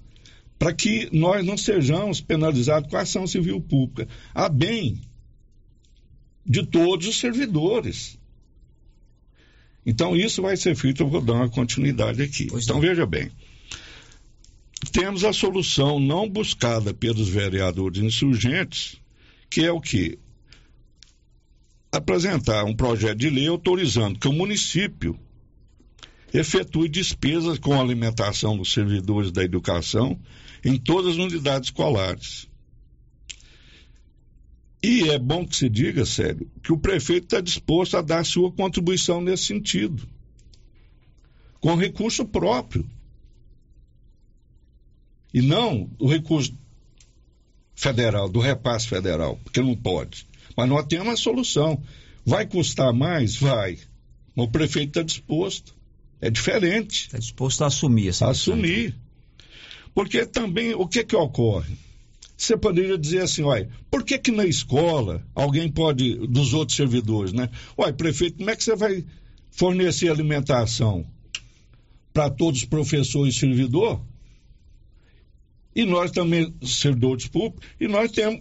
[0.56, 5.00] para que nós não sejamos penalizados com a ação civil pública, a bem
[6.46, 8.16] de todos os servidores.
[9.84, 12.46] Então, isso vai ser feito, eu vou dar uma continuidade aqui.
[12.46, 12.82] Pois então, não.
[12.82, 13.28] veja bem.
[14.92, 19.00] Temos a solução não buscada pelos vereadores insurgentes,
[19.50, 20.18] que é o que?
[21.96, 25.18] Apresentar um projeto de lei autorizando que o município
[26.32, 30.18] efetue despesas com alimentação dos servidores da educação
[30.64, 32.48] em todas as unidades escolares.
[34.82, 38.52] E é bom que se diga, sério, que o prefeito está disposto a dar sua
[38.52, 40.06] contribuição nesse sentido,
[41.60, 42.86] com recurso próprio.
[45.32, 46.54] E não o recurso
[47.74, 50.26] federal, do repasse federal, porque não pode.
[50.56, 51.82] Mas nós temos uma solução.
[52.24, 53.36] Vai custar mais?
[53.36, 53.78] Vai.
[54.34, 55.74] Mas o prefeito está disposto.
[56.20, 57.06] É diferente.
[57.06, 58.94] Está disposto a assumir essa Assumir.
[59.94, 61.76] Porque também, o que que ocorre?
[62.36, 67.32] Você poderia dizer assim, olha, por que que na escola alguém pode, dos outros servidores,
[67.32, 67.48] né?
[67.76, 69.04] Olha, prefeito, como é que você vai
[69.52, 71.06] fornecer alimentação
[72.12, 74.00] para todos os professores e servidor?
[75.74, 78.40] E nós também, servidores públicos, e nós temos,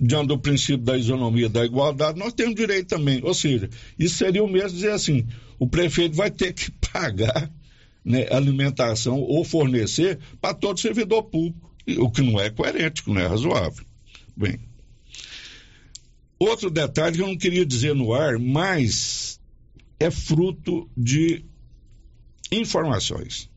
[0.00, 3.20] diante do princípio da isonomia, da igualdade, nós temos direito também.
[3.22, 5.26] Ou seja, isso seria o mesmo dizer assim:
[5.58, 7.50] o prefeito vai ter que pagar
[8.04, 13.20] né, alimentação ou fornecer para todo servidor público, o que não é coerente, que não
[13.20, 13.84] é razoável.
[14.36, 14.58] Bem.
[16.38, 19.40] Outro detalhe que eu não queria dizer no ar, mas
[20.00, 21.44] é fruto de
[22.50, 23.51] informações.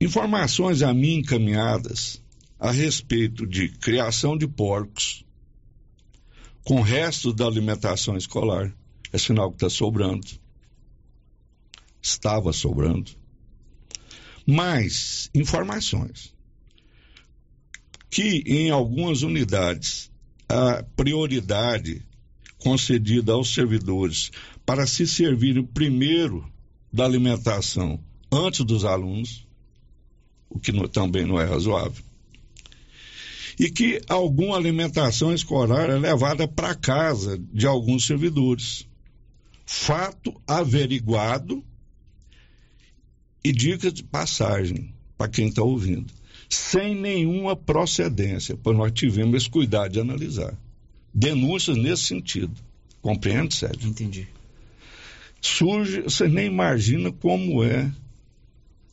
[0.00, 2.22] Informações a mim encaminhadas
[2.58, 5.24] a respeito de criação de porcos
[6.62, 8.72] com restos da alimentação escolar.
[9.12, 10.26] É sinal que está sobrando.
[12.00, 13.10] Estava sobrando.
[14.46, 16.34] Mais informações
[18.10, 20.10] que em algumas unidades
[20.48, 22.06] a prioridade
[22.58, 24.30] concedida aos servidores
[24.64, 26.50] para se servirem primeiro
[26.92, 29.47] da alimentação antes dos alunos
[30.48, 32.02] o que não, também não é razoável.
[33.58, 38.86] E que alguma alimentação escolar é levada para casa de alguns servidores.
[39.66, 41.62] Fato averiguado
[43.44, 46.12] e dicas de passagem para quem está ouvindo.
[46.48, 50.56] Sem nenhuma procedência, pois nós tivemos esse cuidado de analisar.
[51.12, 52.54] Denúncias nesse sentido.
[53.02, 53.88] Compreende, Sérgio?
[53.88, 54.28] Entendi.
[55.40, 57.90] Surge, você nem imagina como é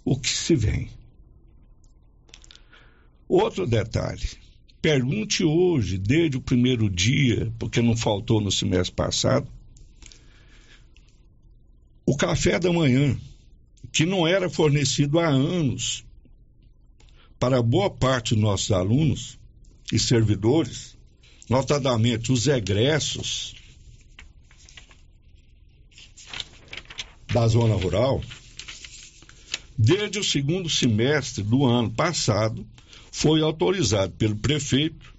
[0.04, 0.90] o que se vem.
[3.28, 4.28] Outro detalhe.
[4.82, 9.48] Pergunte hoje, desde o primeiro dia, porque não faltou no semestre passado,
[12.06, 13.18] o café da manhã,
[13.92, 16.06] que não era fornecido há anos
[17.40, 19.40] para boa parte dos nossos alunos
[19.92, 20.96] e servidores,
[21.50, 23.56] notadamente os egressos
[27.34, 28.24] da zona rural,
[29.78, 32.66] desde o segundo semestre do ano passado,
[33.16, 35.16] foi autorizado pelo prefeito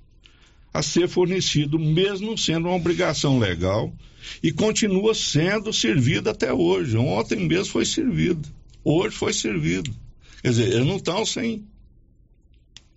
[0.71, 3.91] a ser fornecido, mesmo sendo uma obrigação legal,
[4.43, 6.95] e continua sendo servido até hoje.
[6.99, 8.47] Ontem mesmo foi servido,
[8.85, 9.91] hoje foi servido.
[10.43, 11.65] Quer dizer, eles não estão sem,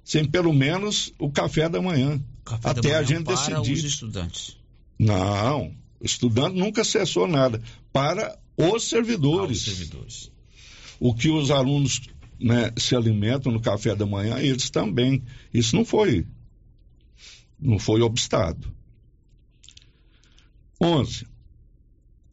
[0.03, 2.21] sem pelo menos o café da manhã.
[2.43, 3.71] Café da até manhã a gente para decidir.
[3.71, 4.57] os estudantes.
[4.99, 7.61] Não, estudante nunca cessou nada.
[7.93, 9.61] Para os servidores.
[9.61, 10.29] servidores.
[10.99, 12.01] O que os alunos
[12.39, 15.23] né, se alimentam no café da manhã, eles também.
[15.53, 16.25] Isso não foi.
[17.59, 18.73] Não foi obstado.
[20.81, 21.27] 11.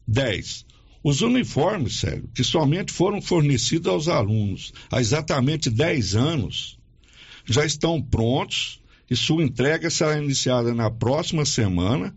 [0.07, 0.65] 10.
[1.03, 6.79] Os uniformes, sério, que somente foram fornecidos aos alunos há exatamente 10 anos,
[7.45, 12.15] já estão prontos e sua entrega será iniciada na próxima semana,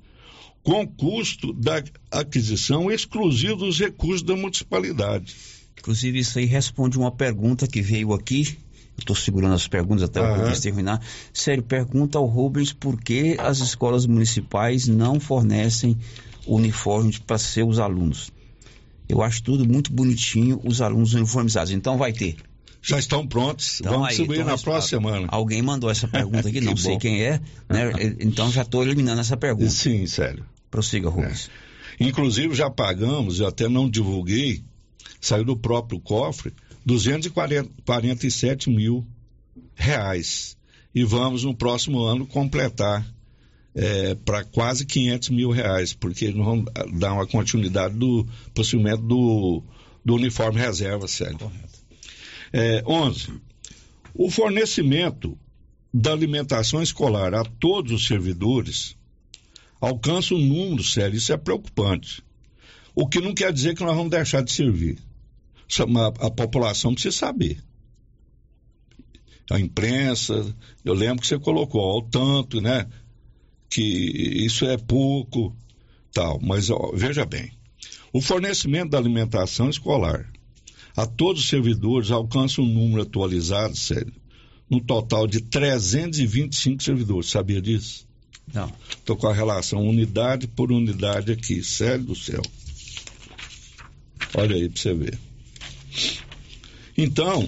[0.63, 5.37] com custo da aquisição exclusivo dos recursos da municipalidade.
[5.81, 8.59] Inclusive, isso aí responde uma pergunta que veio aqui.
[8.99, 10.37] Estou segurando as perguntas até o Aham.
[10.37, 11.01] Rubens terminar.
[11.33, 15.97] Sério, pergunta ao Rubens por que as escolas municipais não fornecem
[16.47, 18.31] uniformes para seus alunos.
[19.09, 21.73] Eu acho tudo muito bonitinho, os alunos uniformizados.
[21.73, 22.37] Então vai ter.
[22.83, 23.81] Já estão prontos.
[23.81, 25.27] Então, Vamos aí, distribuir então, na próxima semana.
[25.31, 27.91] Alguém mandou essa pergunta aqui, Que não sei quem é, né?
[28.21, 29.71] Então já estou eliminando essa pergunta.
[29.71, 30.45] Sim, sério.
[30.71, 31.51] Prossiga, Rubens.
[31.99, 34.63] Inclusive já pagamos, eu até não divulguei,
[35.21, 36.53] saiu do próprio cofre,
[36.85, 39.07] 247 mil
[39.75, 40.57] reais.
[40.95, 43.07] E vamos no próximo ano completar
[44.25, 46.65] para quase 500 mil reais, porque nós vamos
[46.99, 49.63] dar uma continuidade do procedimento do,
[50.05, 51.51] do uniforme reserva, sério.
[52.53, 53.33] É, 11.
[54.15, 55.39] O fornecimento
[55.95, 58.97] da alimentação escolar a todos os servidores
[59.81, 61.17] alcança um número sério.
[61.17, 62.23] Isso é preocupante.
[62.95, 64.99] O que não quer dizer que nós vamos deixar de servir.
[65.79, 67.63] A, a população precisa saber.
[69.51, 72.87] A imprensa, eu lembro que você colocou ao tanto, né?
[73.69, 75.55] Que isso é pouco,
[76.13, 76.41] tal.
[76.41, 77.53] Mas ó, veja bem,
[78.13, 80.31] o fornecimento da alimentação escolar
[80.97, 84.13] a todos os servidores alcança um número atualizado, sério,
[84.69, 87.31] no total de 325 servidores.
[87.31, 88.07] Sabia disso?
[88.53, 88.73] Não.
[88.89, 91.63] Estou com a relação unidade por unidade aqui.
[91.63, 92.43] Sério do céu.
[94.35, 95.30] Olha aí para você ver.
[96.97, 97.45] Então,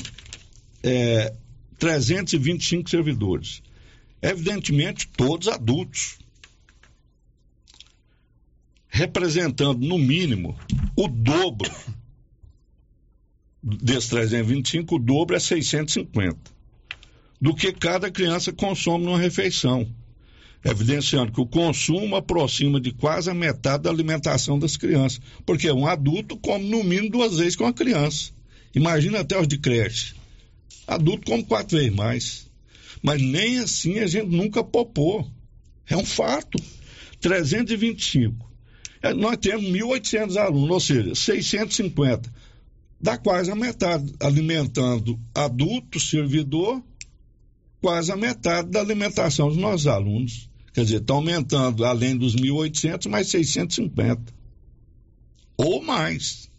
[0.83, 1.35] é,
[1.79, 3.63] 325 servidores.
[4.21, 6.19] Evidentemente, todos adultos.
[8.89, 10.57] Representando, no mínimo,
[10.95, 11.71] o dobro
[13.63, 16.37] desses 325, o dobro é 650.
[17.41, 19.89] Do que cada criança consome numa refeição
[20.65, 25.87] evidenciando que o consumo aproxima de quase a metade da alimentação das crianças, porque um
[25.87, 28.31] adulto come no mínimo duas vezes com a criança.
[28.75, 30.15] Imagina até os de creche.
[30.87, 32.51] Adulto come quatro vezes mais.
[33.03, 35.29] Mas nem assim a gente nunca popou.
[35.89, 36.59] É um fato.
[37.21, 38.51] 325.
[39.03, 42.33] É, Nós temos 1.800 alunos, ou seja, 650.
[43.01, 46.81] Dá quase a metade, alimentando adulto, servidor,
[47.81, 50.49] quase a metade da alimentação dos nossos alunos.
[50.73, 54.33] Quer dizer, está aumentando, além dos 1.800, mais 650.
[55.57, 56.51] Ou mais.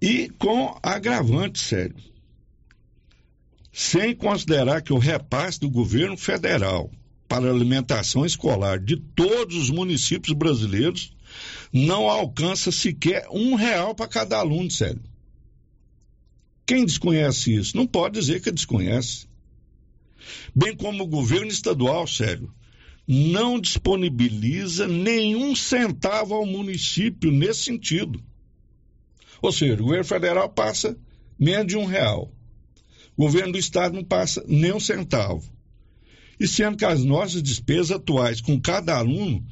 [0.00, 1.96] E com agravante, sério.
[3.72, 6.90] Sem considerar que o repasse do governo federal
[7.28, 11.12] para alimentação escolar de todos os municípios brasileiros
[11.72, 15.02] não alcança sequer um real para cada aluno, sério.
[16.64, 17.76] Quem desconhece isso?
[17.76, 19.26] Não pode dizer que desconhece
[20.54, 22.52] bem como o governo estadual, sério,
[23.06, 28.22] não disponibiliza nenhum centavo ao município nesse sentido.
[29.40, 30.96] Ou seja, o governo federal passa
[31.38, 32.32] menos de um real.
[33.16, 35.48] O governo do estado não passa nem um centavo.
[36.38, 39.44] E sendo que as nossas despesas atuais com cada aluno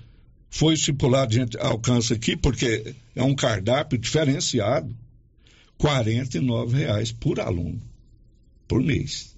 [0.51, 4.95] foi estipulado, a gente alcança aqui, porque é um cardápio diferenciado,
[5.79, 7.81] 49 reais por aluno,
[8.69, 9.34] por mês.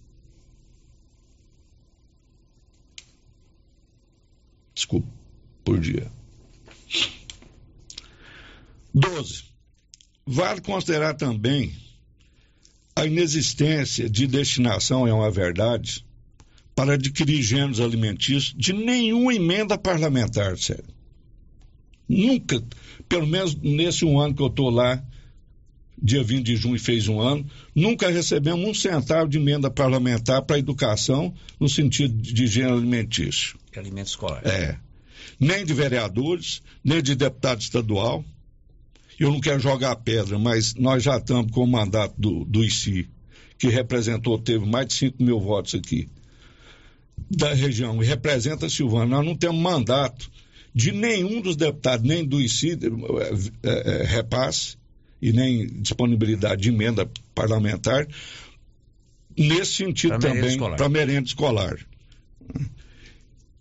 [4.87, 5.09] Desculpa,
[5.65, 6.07] por dia.
[8.95, 9.45] 12.
[10.25, 11.75] Vale considerar também
[12.95, 16.07] a inexistência de destinação, é uma verdade,
[16.75, 20.95] para adquirir gêneros alimentícios de nenhuma emenda parlamentar, sério.
[22.09, 22.63] Nunca,
[23.09, 25.05] pelo menos nesse um ano que eu estou lá,
[26.01, 30.57] dia 20 de junho fez um ano, nunca recebemos um centavo de emenda parlamentar para
[30.57, 33.59] a educação no sentido de gênero alimentício.
[33.77, 34.47] Alimento escolar.
[34.47, 34.79] É.
[35.39, 38.25] Nem de vereadores, nem de deputado estadual.
[39.19, 43.09] Eu não quero jogar pedra, mas nós já estamos com o mandato do, do ICI,
[43.59, 46.09] que representou, teve mais de 5 mil votos aqui.
[47.31, 50.31] da região e representa a Silvânia, nós não temos mandato
[50.75, 52.79] de nenhum dos deputados, nem do ICI,
[53.63, 54.77] é, é, repasse,
[55.21, 58.07] e nem disponibilidade de emenda parlamentar,
[59.37, 61.79] nesse sentido Pra também, para merenda escolar.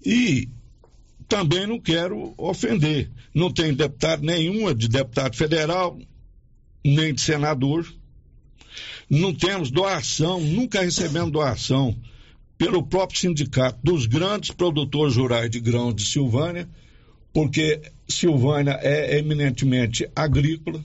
[0.06, 0.49] E
[1.27, 3.10] também não quero ofender.
[3.34, 5.99] Não tem deputado nenhuma de deputado federal,
[6.84, 7.86] nem de senador.
[9.10, 11.95] Não temos doação, nunca recebemos doação
[12.57, 16.68] pelo próprio sindicato dos grandes produtores rurais de grãos de Silvânia,
[17.34, 20.84] porque Silvânia é eminentemente agrícola.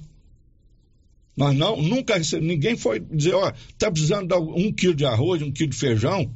[1.36, 5.40] Nós não, nunca recebemos, ninguém foi dizer, ó, está precisando de um quilo de arroz,
[5.42, 6.30] um quilo de feijão,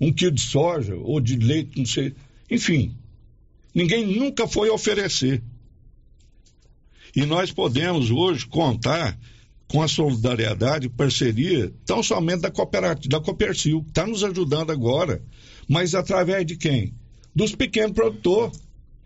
[0.00, 2.14] um quilo de soja ou de leite, não sei.
[2.50, 2.94] Enfim,
[3.74, 5.42] ninguém nunca foi oferecer.
[7.14, 9.18] E nós podemos hoje contar
[9.70, 14.70] com a solidariedade e parceria, tão somente da cooperativa, da Copercil, que está nos ajudando
[14.70, 15.22] agora,
[15.68, 16.92] mas através de quem?
[17.34, 18.60] Dos pequenos produtores.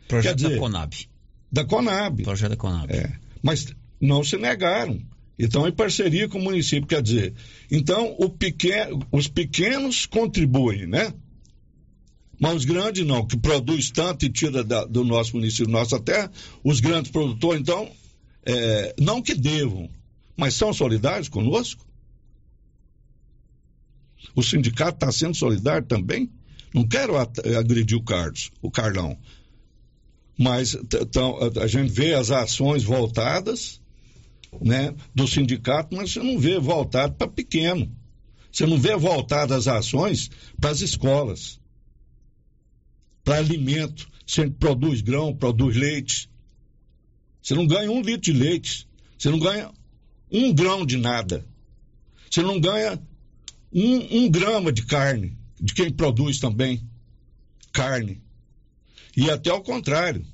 [0.08, 0.94] Projeto dizer, da Conab.
[1.52, 2.22] Da Conab.
[2.22, 2.90] Projeto da Conab.
[2.90, 3.12] É,
[3.42, 3.66] mas
[4.00, 5.00] não se negaram.
[5.38, 7.34] Então, em parceria com o município, quer dizer,
[7.70, 11.12] então pequeno, os pequenos contribuem, né?
[12.38, 16.30] Mas os grandes não, que produz tanto e tira da- do nosso município, nossa terra,
[16.62, 17.90] os grandes produtores, então,
[18.46, 19.88] é, não que devam,
[20.36, 21.84] mas são solidários conosco?
[24.34, 26.30] O sindicato está sendo solidário também?
[26.72, 29.16] Não quero agredir o Carlos, o Carlão.
[30.36, 33.80] Mas t- tão- a- a gente vê as ações voltadas
[34.60, 37.90] né, do sindicato, mas você não vê voltado para pequeno.
[38.50, 41.60] Você não vê voltadas as ações para as escolas,
[43.24, 44.08] para alimento.
[44.26, 46.30] Você produz grão, produz leite.
[47.42, 48.88] Você não ganha um litro de leite.
[49.18, 49.70] Você não ganha
[50.30, 51.44] um grão de nada.
[52.30, 53.00] Você não ganha
[53.72, 56.88] um, um grama de carne, de quem produz também
[57.72, 58.22] carne.
[59.16, 60.24] E até ao contrário.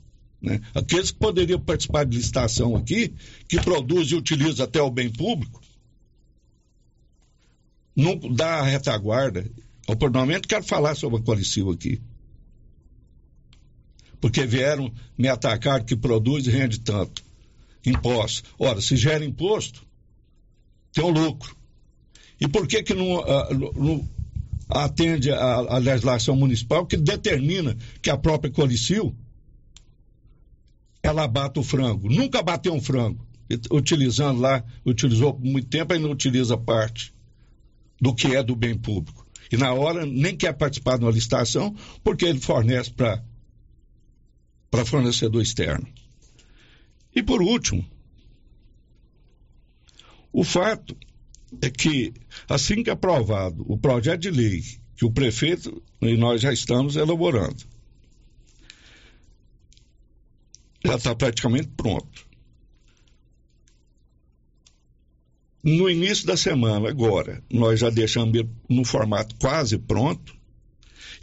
[0.40, 0.60] Né?
[0.74, 3.14] Aqueles que poderiam participar de licitação aqui,
[3.46, 5.60] que produz e utiliza até o bem público,
[7.94, 9.50] não dá a retaguarda.
[9.86, 12.00] Oportunamente quero falar sobre a Qualicil aqui.
[14.20, 17.22] Porque vieram me atacar que produz e rende tanto.
[17.84, 18.44] Impostos.
[18.58, 19.84] Ora, se gera imposto,
[20.92, 21.56] tem o lucro.
[22.40, 24.08] E por que que não, ah, não-
[24.68, 29.14] atende a legislação municipal que determina que a própria Qualicil
[31.02, 32.08] ela bate o frango.
[32.08, 33.26] Nunca bateu um frango.
[33.70, 37.12] Utilizando lá, utilizou por muito tempo não utiliza parte
[38.00, 39.26] do que é do bem público.
[39.50, 41.74] E na hora nem quer participar de uma licitação,
[42.04, 43.22] porque ele fornece para
[44.70, 45.86] para fornecedor externo.
[47.12, 47.84] E por último,
[50.32, 50.96] o fato
[51.60, 52.14] é que,
[52.48, 54.62] assim que aprovado o projeto de lei
[54.94, 57.64] que o prefeito e nós já estamos elaborando,
[60.84, 62.30] já está praticamente pronto.
[65.62, 70.34] No início da semana, agora, nós já deixamos ele no formato quase pronto.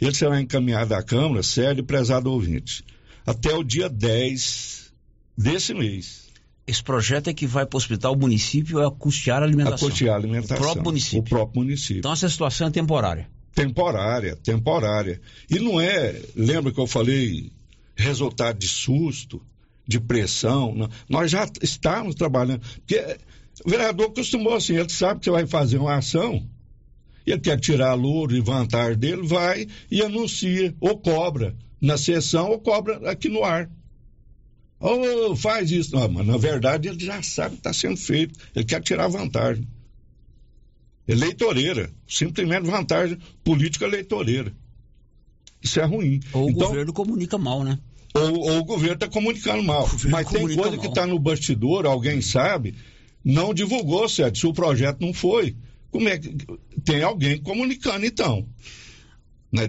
[0.00, 2.84] Ele será encaminhado à Câmara, sério e prezado ouvinte,
[3.26, 4.92] até o dia 10
[5.36, 6.28] desse mês.
[6.68, 9.88] Esse projeto é que vai para o hospital, o município a custear a alimentação.
[9.88, 10.56] A custear a alimentação.
[10.56, 11.18] O próprio município.
[11.18, 11.98] O próprio município.
[11.98, 13.28] Então essa situação é temporária.
[13.54, 15.20] Temporária, temporária.
[15.50, 17.50] E não é, lembra que eu falei,
[17.98, 19.42] resultado de susto,
[19.86, 20.74] de pressão.
[20.74, 20.88] não.
[21.08, 22.62] Nós já estamos trabalhando.
[22.76, 23.18] Porque
[23.64, 26.48] o vereador costumou assim, ele sabe que você vai fazer uma ação,
[27.26, 32.58] ele quer tirar louro e vantagem dele, vai e anuncia, ou cobra na sessão, ou
[32.60, 33.68] cobra aqui no ar.
[34.80, 35.94] Ou faz isso.
[35.94, 38.38] Não, mas na verdade ele já sabe que está sendo feito.
[38.54, 39.66] Ele quer tirar vantagem.
[41.06, 41.90] Eleitoreira.
[42.06, 44.52] Simplesmente vantagem política eleitoreira.
[45.60, 46.20] Isso é ruim.
[46.32, 47.78] Ou Então, o governo comunica mal, né?
[48.14, 49.88] Ou, ou o governo está comunicando mal.
[50.08, 50.88] Mas tem coisa que mal.
[50.88, 52.74] está no bastidor, alguém sabe,
[53.24, 54.38] não divulgou, certo?
[54.38, 55.56] Se o projeto não foi,
[55.90, 56.34] como é que.
[56.84, 58.46] Tem alguém comunicando, então.
[59.50, 59.68] Né?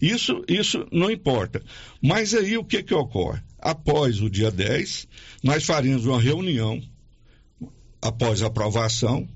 [0.00, 1.62] Isso, isso não importa.
[2.02, 3.40] Mas aí o que, que ocorre?
[3.58, 5.08] Após o dia 10,
[5.42, 6.80] nós faremos uma reunião,
[8.00, 9.28] após a aprovação,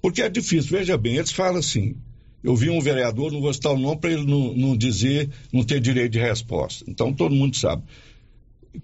[0.00, 1.96] porque é difícil, veja bem, eles falam assim.
[2.42, 5.62] Eu vi um vereador, não vou citar o nome para ele não, não dizer, não
[5.62, 6.84] ter direito de resposta.
[6.88, 7.82] Então todo mundo sabe.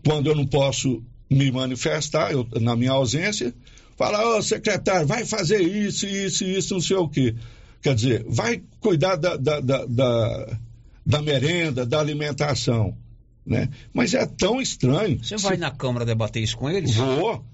[0.05, 3.53] Quando eu não posso me manifestar, eu, na minha ausência,
[3.97, 7.35] fala, ô secretário, vai fazer isso, isso, isso, não sei o quê.
[7.83, 10.59] Quer dizer, vai cuidar da, da, da, da,
[11.05, 12.97] da merenda, da alimentação.
[13.45, 13.69] Né?
[13.93, 15.19] Mas é tão estranho.
[15.23, 16.95] Você vai na Câmara debater isso com eles?
[16.95, 17.45] Vou.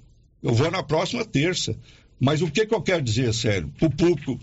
[0.42, 1.76] Eu vou na próxima terça.
[2.20, 4.38] Mas o que, que eu quero dizer, sério, para o público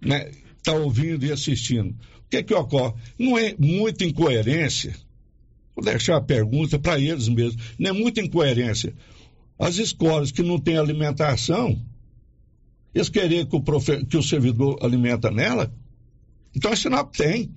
[0.00, 0.30] né,
[0.62, 1.96] tá ouvindo e assistindo?
[2.30, 2.94] que que ocorre?
[3.18, 4.94] Não é muita incoerência?
[5.74, 7.60] Vou deixar a pergunta para eles mesmos.
[7.78, 8.94] Não é muita incoerência.
[9.58, 11.78] As escolas que não têm alimentação,
[12.94, 14.06] eles querem que o, profe...
[14.06, 15.74] que o servidor alimenta nela?
[16.54, 17.50] Então, é sinal que tem.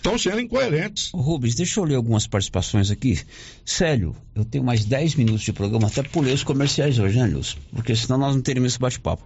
[0.00, 1.10] Estão sendo incoerentes.
[1.12, 3.20] Rubens, deixa eu ler algumas participações aqui.
[3.66, 7.58] Célio, eu tenho mais 10 minutos de programa, até pulei os comerciais hoje, né, Luz?
[7.70, 9.22] Porque senão nós não teríamos esse bate-papo.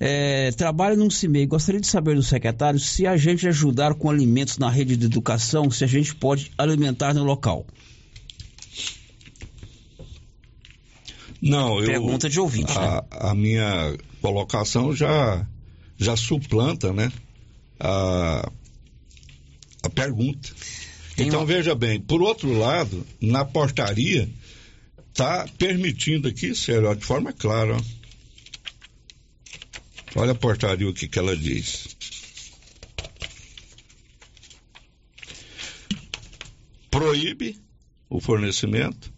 [0.00, 1.44] É, trabalho num CIMEI.
[1.44, 5.70] Gostaria de saber do secretário se a gente ajudar com alimentos na rede de educação,
[5.70, 7.66] se a gente pode alimentar no local.
[11.42, 11.84] Não, eu.
[11.84, 13.00] Pergunta de ouvinte, a, né?
[13.10, 15.46] a minha colocação já,
[15.98, 17.12] já suplanta, né?
[17.78, 18.50] A,
[19.86, 20.50] a pergunta.
[21.16, 24.28] então, veja bem, por outro lado, na portaria,
[25.08, 27.96] está permitindo aqui, sério, de forma clara, ó.
[30.18, 31.94] Olha a portaria o que, que ela diz.
[36.90, 37.60] Proíbe
[38.08, 39.12] o fornecimento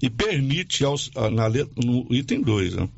[0.00, 2.88] e permite aos, ah, na letra, no item 2, né?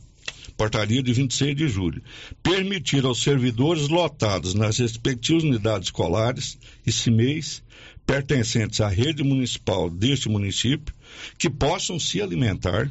[0.56, 2.02] Portaria de 26 de julho,
[2.42, 7.62] permitir aos servidores lotados nas respectivas unidades escolares e CIMEIs
[8.06, 10.94] pertencentes à rede municipal deste município
[11.38, 12.90] que possam se alimentar,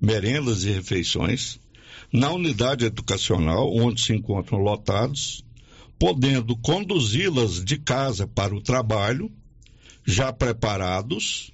[0.00, 1.58] merendas e refeições,
[2.12, 5.44] na unidade educacional onde se encontram lotados,
[5.98, 9.30] podendo conduzi-las de casa para o trabalho,
[10.04, 11.52] já preparados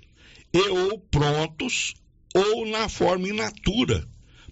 [0.52, 1.94] e ou prontos
[2.34, 4.06] ou na forma in natura,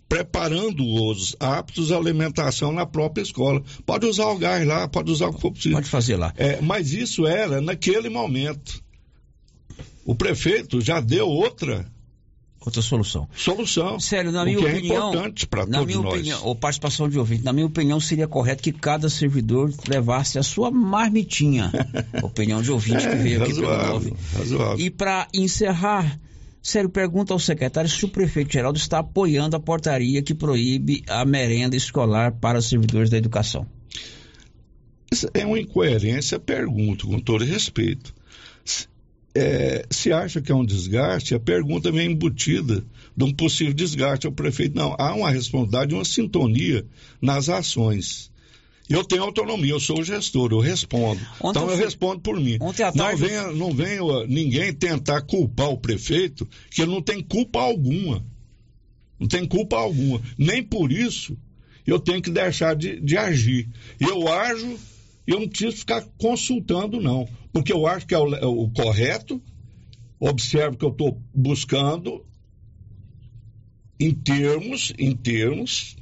[0.09, 3.63] preparando-os aptos à alimentação na própria escola.
[3.85, 5.79] Pode usar o gás lá, pode usar o que for possível.
[5.79, 6.33] Pode fazer lá.
[6.37, 8.83] É, mas isso era naquele momento.
[10.05, 11.87] O prefeito já deu outra
[12.65, 13.29] Outra solução.
[13.37, 14.01] solução.
[14.01, 14.97] Sério, na minha que opinião.
[14.97, 16.15] é importante para na todos minha nós.
[16.15, 20.43] opinião, ou participação de ouvinte, na minha opinião, seria correto que cada servidor levasse a
[20.43, 21.71] sua marmitinha.
[22.25, 24.15] opinião de ouvinte que veio aqui pelo razoável, nove.
[24.35, 24.87] razoável.
[24.87, 26.19] E para encerrar,
[26.65, 31.23] sério, pergunta ao secretário se o prefeito Geraldo está apoiando a portaria que proíbe a
[31.24, 33.66] merenda escolar para servidores da educação.
[35.35, 38.15] É uma incoerência, pergunto, com todo respeito.
[39.36, 42.85] É, se acha que é um desgaste, a pergunta vem embutida
[43.16, 44.74] de um possível desgaste ao prefeito.
[44.74, 46.86] Não, há uma responsabilidade, uma sintonia
[47.20, 48.32] nas ações.
[48.89, 51.20] Eu tenho autonomia, eu sou o gestor, eu respondo.
[51.40, 52.59] Ontem então eu fui- respondo por mim.
[52.94, 57.23] Não tarde eu- venha, não venha ninguém tentar culpar o prefeito, que ele não tem
[57.23, 58.24] culpa alguma.
[59.19, 60.20] Não tem culpa alguma.
[60.36, 61.36] Nem por isso
[61.86, 63.70] eu tenho que deixar de, de agir.
[63.98, 64.78] Eu ajo
[65.27, 67.27] eu não preciso ficar consultando, não.
[67.51, 69.40] Porque eu acho que é o, é o correto,
[70.20, 72.23] observo que eu estou buscando
[73.98, 75.97] em termos, em termos,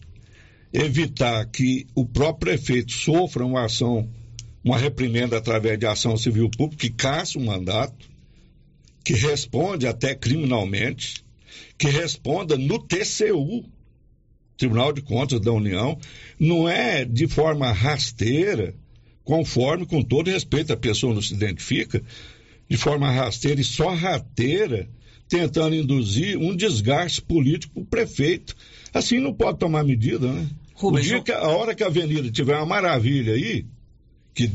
[0.72, 4.08] evitar que o próprio prefeito sofra uma ação,
[4.64, 8.10] uma reprimenda através de ação civil pública, que caça o mandato,
[9.04, 11.24] que responde até criminalmente,
[11.76, 13.64] que responda no TCU,
[14.56, 15.98] Tribunal de Contas da União,
[16.38, 18.74] não é de forma rasteira,
[19.24, 22.02] conforme, com todo respeito, a pessoa não se identifica,
[22.68, 24.88] de forma rasteira e só rateira,
[25.28, 28.54] tentando induzir um desgaste político para o prefeito.
[28.92, 30.48] Assim não pode tomar medida, né?
[30.88, 33.66] O dia eu- que, a hora que a avenida tiver uma maravilha aí,
[34.34, 34.50] que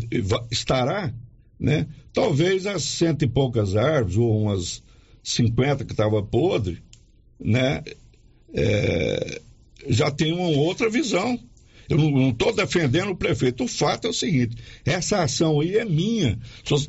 [0.52, 1.14] estará,
[1.60, 1.88] né?
[2.14, 4.84] Talvez as cento e poucas árvores, ou umas
[5.24, 6.80] 50 que estava podre,
[7.40, 7.84] né?
[8.54, 9.42] É,
[9.88, 11.40] já tem uma outra visão.
[11.90, 13.64] Eu não estou defendendo o prefeito.
[13.64, 16.38] O fato é o seguinte: essa ação aí é minha.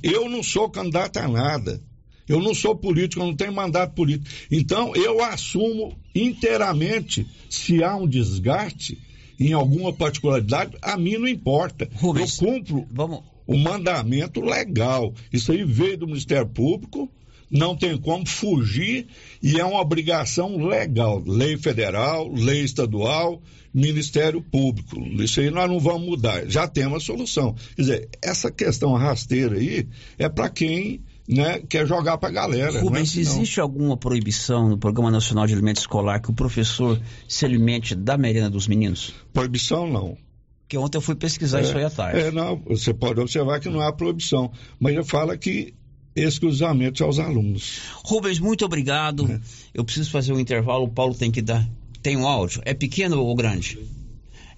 [0.02, 1.81] Eu não sou candidato a nada.
[2.28, 4.28] Eu não sou político, eu não tenho mandato político.
[4.51, 8.98] Então, eu assumo inteiramente se há um desgaste
[9.39, 11.89] em alguma particularidade, a mim não importa.
[11.94, 13.23] Rubens, eu cumpro vamos...
[13.47, 15.12] o mandamento legal.
[15.32, 17.09] Isso aí veio do Ministério Público,
[17.51, 19.06] não tem como fugir
[19.43, 21.23] e é uma obrigação legal.
[21.24, 23.40] Lei federal, lei estadual,
[23.73, 24.98] Ministério Público.
[25.23, 26.48] Isso aí nós não vamos mudar.
[26.48, 27.55] Já temos a solução.
[27.77, 29.86] Quer dizer, essa questão rasteira aí
[30.19, 32.79] é para quem né, quer jogar para a galera.
[32.79, 33.21] é Rubens, não.
[33.21, 36.99] existe alguma proibição no Programa Nacional de Alimento Escolar que o professor
[37.29, 39.13] se alimente da merenda dos meninos?
[39.33, 40.17] Proibição não.
[40.63, 42.21] Porque ontem eu fui pesquisar isso aí à tarde.
[42.21, 44.51] É, não, você pode observar que não há proibição,
[44.81, 45.75] mas ele fala que
[46.17, 47.81] exclusivamente aos alunos.
[48.05, 49.31] Rubens, muito obrigado.
[49.31, 49.41] É.
[49.73, 51.69] Eu preciso fazer um intervalo, o Paulo tem que dar.
[52.03, 52.63] Tem um áudio?
[52.65, 53.79] É pequeno ou grande?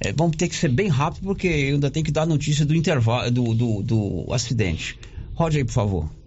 [0.01, 2.65] É, vamos ter que ser bem rápido porque eu ainda tenho que dar a notícia
[2.65, 4.99] do intervalo do, do, do acidente.
[5.35, 6.20] Rode aí, por favor.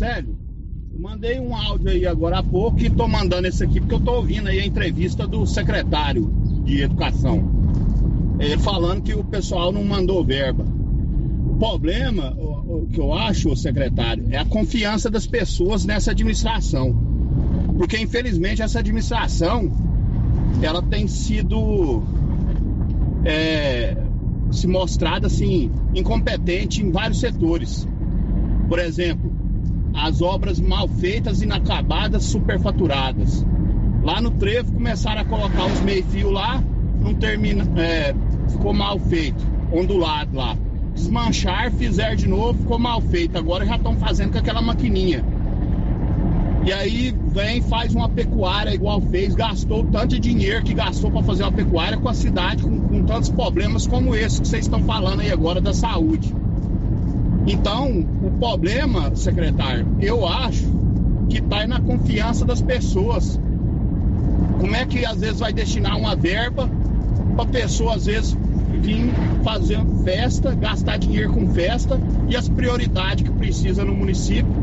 [0.00, 0.34] Sério,
[0.98, 4.12] mandei um áudio aí agora há pouco e tô mandando esse aqui porque eu tô
[4.12, 6.24] ouvindo aí a entrevista do secretário
[6.64, 7.44] de Educação.
[8.38, 10.64] Ele falando que o pessoal não mandou verba.
[11.50, 16.96] O problema, o, o que eu acho, secretário, é a confiança das pessoas nessa administração.
[17.76, 19.70] Porque, infelizmente, essa administração
[20.62, 22.02] ela tem sido
[23.22, 23.98] é,
[24.50, 27.86] se mostrada assim incompetente em vários setores.
[28.66, 29.29] Por exemplo,
[29.94, 33.44] as obras mal feitas, inacabadas, superfaturadas.
[34.02, 36.62] Lá no trevo começaram a colocar uns meio-fio lá,
[37.00, 38.14] não termina, é,
[38.48, 40.56] ficou mal feito, ondulado lá.
[40.94, 43.38] Desmanchar, fizer de novo, ficou mal feito.
[43.38, 45.24] Agora já estão fazendo com aquela maquininha.
[46.64, 51.42] E aí vem, faz uma pecuária igual fez, gastou tanto dinheiro que gastou para fazer
[51.44, 55.20] uma pecuária com a cidade com, com tantos problemas como esse que vocês estão falando
[55.20, 56.34] aí agora da saúde.
[57.50, 60.70] Então, o problema, secretário, eu acho
[61.28, 63.40] que está na confiança das pessoas.
[64.60, 66.70] Como é que às vezes vai destinar uma verba
[67.34, 68.36] para pessoa às vezes
[68.80, 69.12] vir
[69.42, 74.54] fazer festa, gastar dinheiro com festa e as prioridades que precisa no município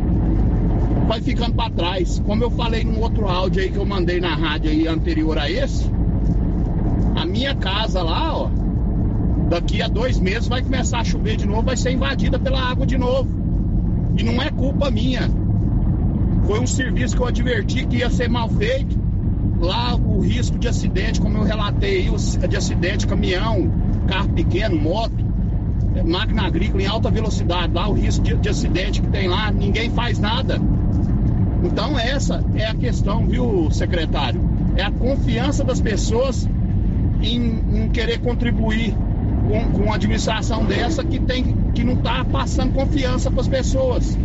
[1.09, 2.21] vai ficando para trás.
[2.25, 5.51] Como eu falei num outro áudio aí que eu mandei na rádio aí anterior a
[5.51, 5.91] esse,
[7.17, 8.49] a minha casa lá, ó,
[9.49, 12.85] daqui a dois meses vai começar a chover de novo, vai ser invadida pela água
[12.85, 13.29] de novo.
[14.17, 15.29] E não é culpa minha.
[16.45, 18.97] Foi um serviço que eu adverti que ia ser mal feito.
[19.59, 23.71] Lá o risco de acidente, como eu relatei aí, de acidente, caminhão,
[24.07, 25.25] carro pequeno, moto,
[26.05, 29.89] máquina agrícola em alta velocidade, lá o risco de, de acidente que tem lá, ninguém
[29.89, 30.59] faz nada.
[31.63, 34.41] Então essa é a questão, viu, secretário?
[34.75, 36.47] É a confiança das pessoas
[37.21, 38.95] em, em querer contribuir
[39.47, 44.17] com, com uma administração dessa que, tem, que não está passando confiança para as pessoas.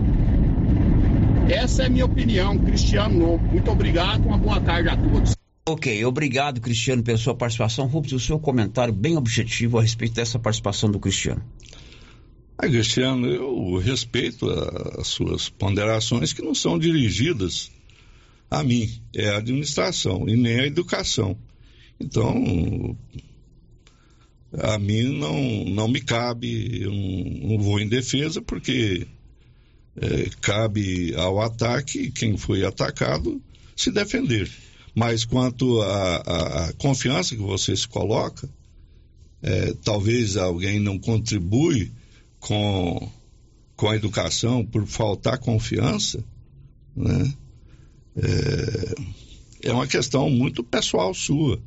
[1.49, 3.44] Essa é a minha opinião, Cristiano Novo.
[3.47, 5.35] Muito obrigado, uma boa tarde a todos.
[5.69, 7.86] Ok, obrigado, Cristiano, pela sua participação.
[7.86, 11.43] Rubens, o seu comentário bem objetivo a respeito dessa participação do Cristiano.
[12.59, 14.49] Ah, Cristiano, eu respeito
[14.99, 17.70] as suas ponderações que não são dirigidas
[18.51, 21.36] a mim, é a administração e nem a educação.
[21.99, 22.97] Então,
[24.59, 29.07] a mim não, não me cabe, eu não, não vou em defesa, porque
[29.97, 33.41] é, cabe ao ataque quem foi atacado
[33.77, 34.51] se defender.
[34.95, 38.49] Mas quanto à confiança que você se coloca,
[39.43, 41.91] é, talvez alguém não contribui
[42.39, 43.11] com,
[43.74, 46.23] com a educação por faltar confiança,
[46.95, 47.33] né?
[48.16, 51.59] É, é uma questão muito pessoal sua.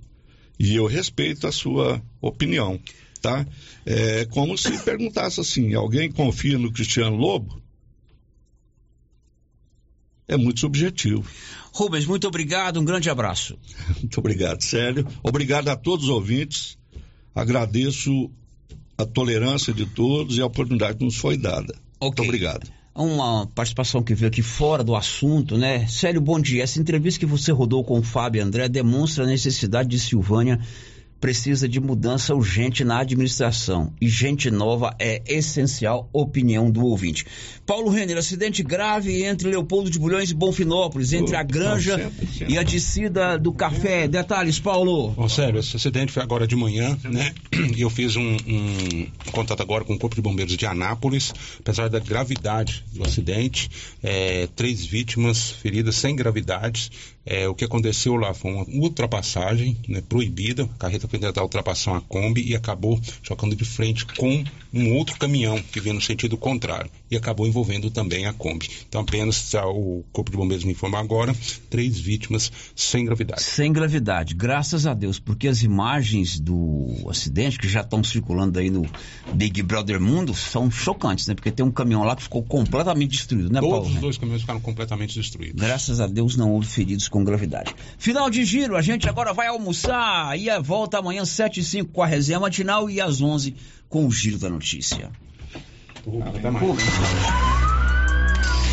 [0.60, 2.80] E eu respeito a sua opinião,
[3.22, 3.46] tá?
[3.86, 7.62] É como se perguntasse assim, alguém confia no Cristiano Lobo?
[10.28, 11.24] É muito subjetivo.
[11.72, 13.60] Rubens, muito obrigado, um grande abraço.
[14.00, 15.06] Muito obrigado, Célio.
[15.22, 16.78] Obrigado a todos os ouvintes.
[17.36, 18.32] Agradeço
[18.98, 21.76] a tolerância de todos e a oportunidade que nos foi dada.
[22.00, 22.08] Okay.
[22.08, 22.72] Muito obrigado.
[22.98, 25.86] Uma participação que veio aqui fora do assunto, né?
[25.86, 26.64] Célio, bom dia.
[26.64, 30.62] Essa entrevista que você rodou com o Fábio André demonstra a necessidade de Silvânia
[31.20, 37.26] precisa de mudança urgente na administração e gente nova é essencial, opinião do ouvinte.
[37.66, 42.12] Paulo Renner, acidente grave entre Leopoldo de Bulhões e Bonfinópolis, entre a Granja
[42.48, 44.08] e a descida do café.
[44.08, 45.12] Detalhes, Paulo.
[45.12, 47.34] Bom, sério, esse acidente foi agora de manhã, né?
[47.76, 51.90] E eu fiz um, um, contato agora com o Corpo de Bombeiros de Anápolis, apesar
[51.90, 53.70] da gravidade do acidente,
[54.04, 56.92] é, três vítimas feridas sem gravidades,
[57.26, 61.92] é, o que aconteceu lá foi uma ultrapassagem né, proibida, a carreta foi tentar ultrapassar
[61.92, 64.44] uma Kombi e acabou chocando de frente com
[64.74, 68.70] um outro caminhão que vinha no sentido contrário e acabou envolvendo também a Kombi.
[68.88, 71.36] Então apenas o Corpo de Bombeiros me informa agora,
[71.70, 73.42] três vítimas sem gravidade.
[73.42, 78.70] Sem gravidade, graças a Deus, porque as imagens do acidente que já estão circulando aí
[78.70, 78.86] no
[79.34, 81.34] Big Brother Mundo são chocantes, né?
[81.34, 83.84] Porque tem um caminhão lá que ficou completamente destruído, né, Todos Paulo?
[83.86, 85.62] Todos os dois caminhões ficaram completamente destruídos.
[85.62, 87.74] Graças a Deus não houve feridos com gravidade.
[87.98, 91.94] Final de giro, a gente agora vai almoçar e a volta amanhã 7 e 5
[91.94, 93.56] com a resenha matinal e às 11
[93.88, 95.10] com o giro da notícia.
[96.26, 96.66] Até mais.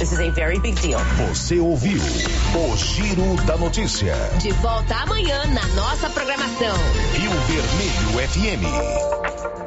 [0.00, 0.98] This is a very big deal.
[1.28, 4.12] Você ouviu o Giro da Notícia.
[4.40, 6.74] De volta amanhã na nossa programação.
[7.14, 9.61] Rio Vermelho FM.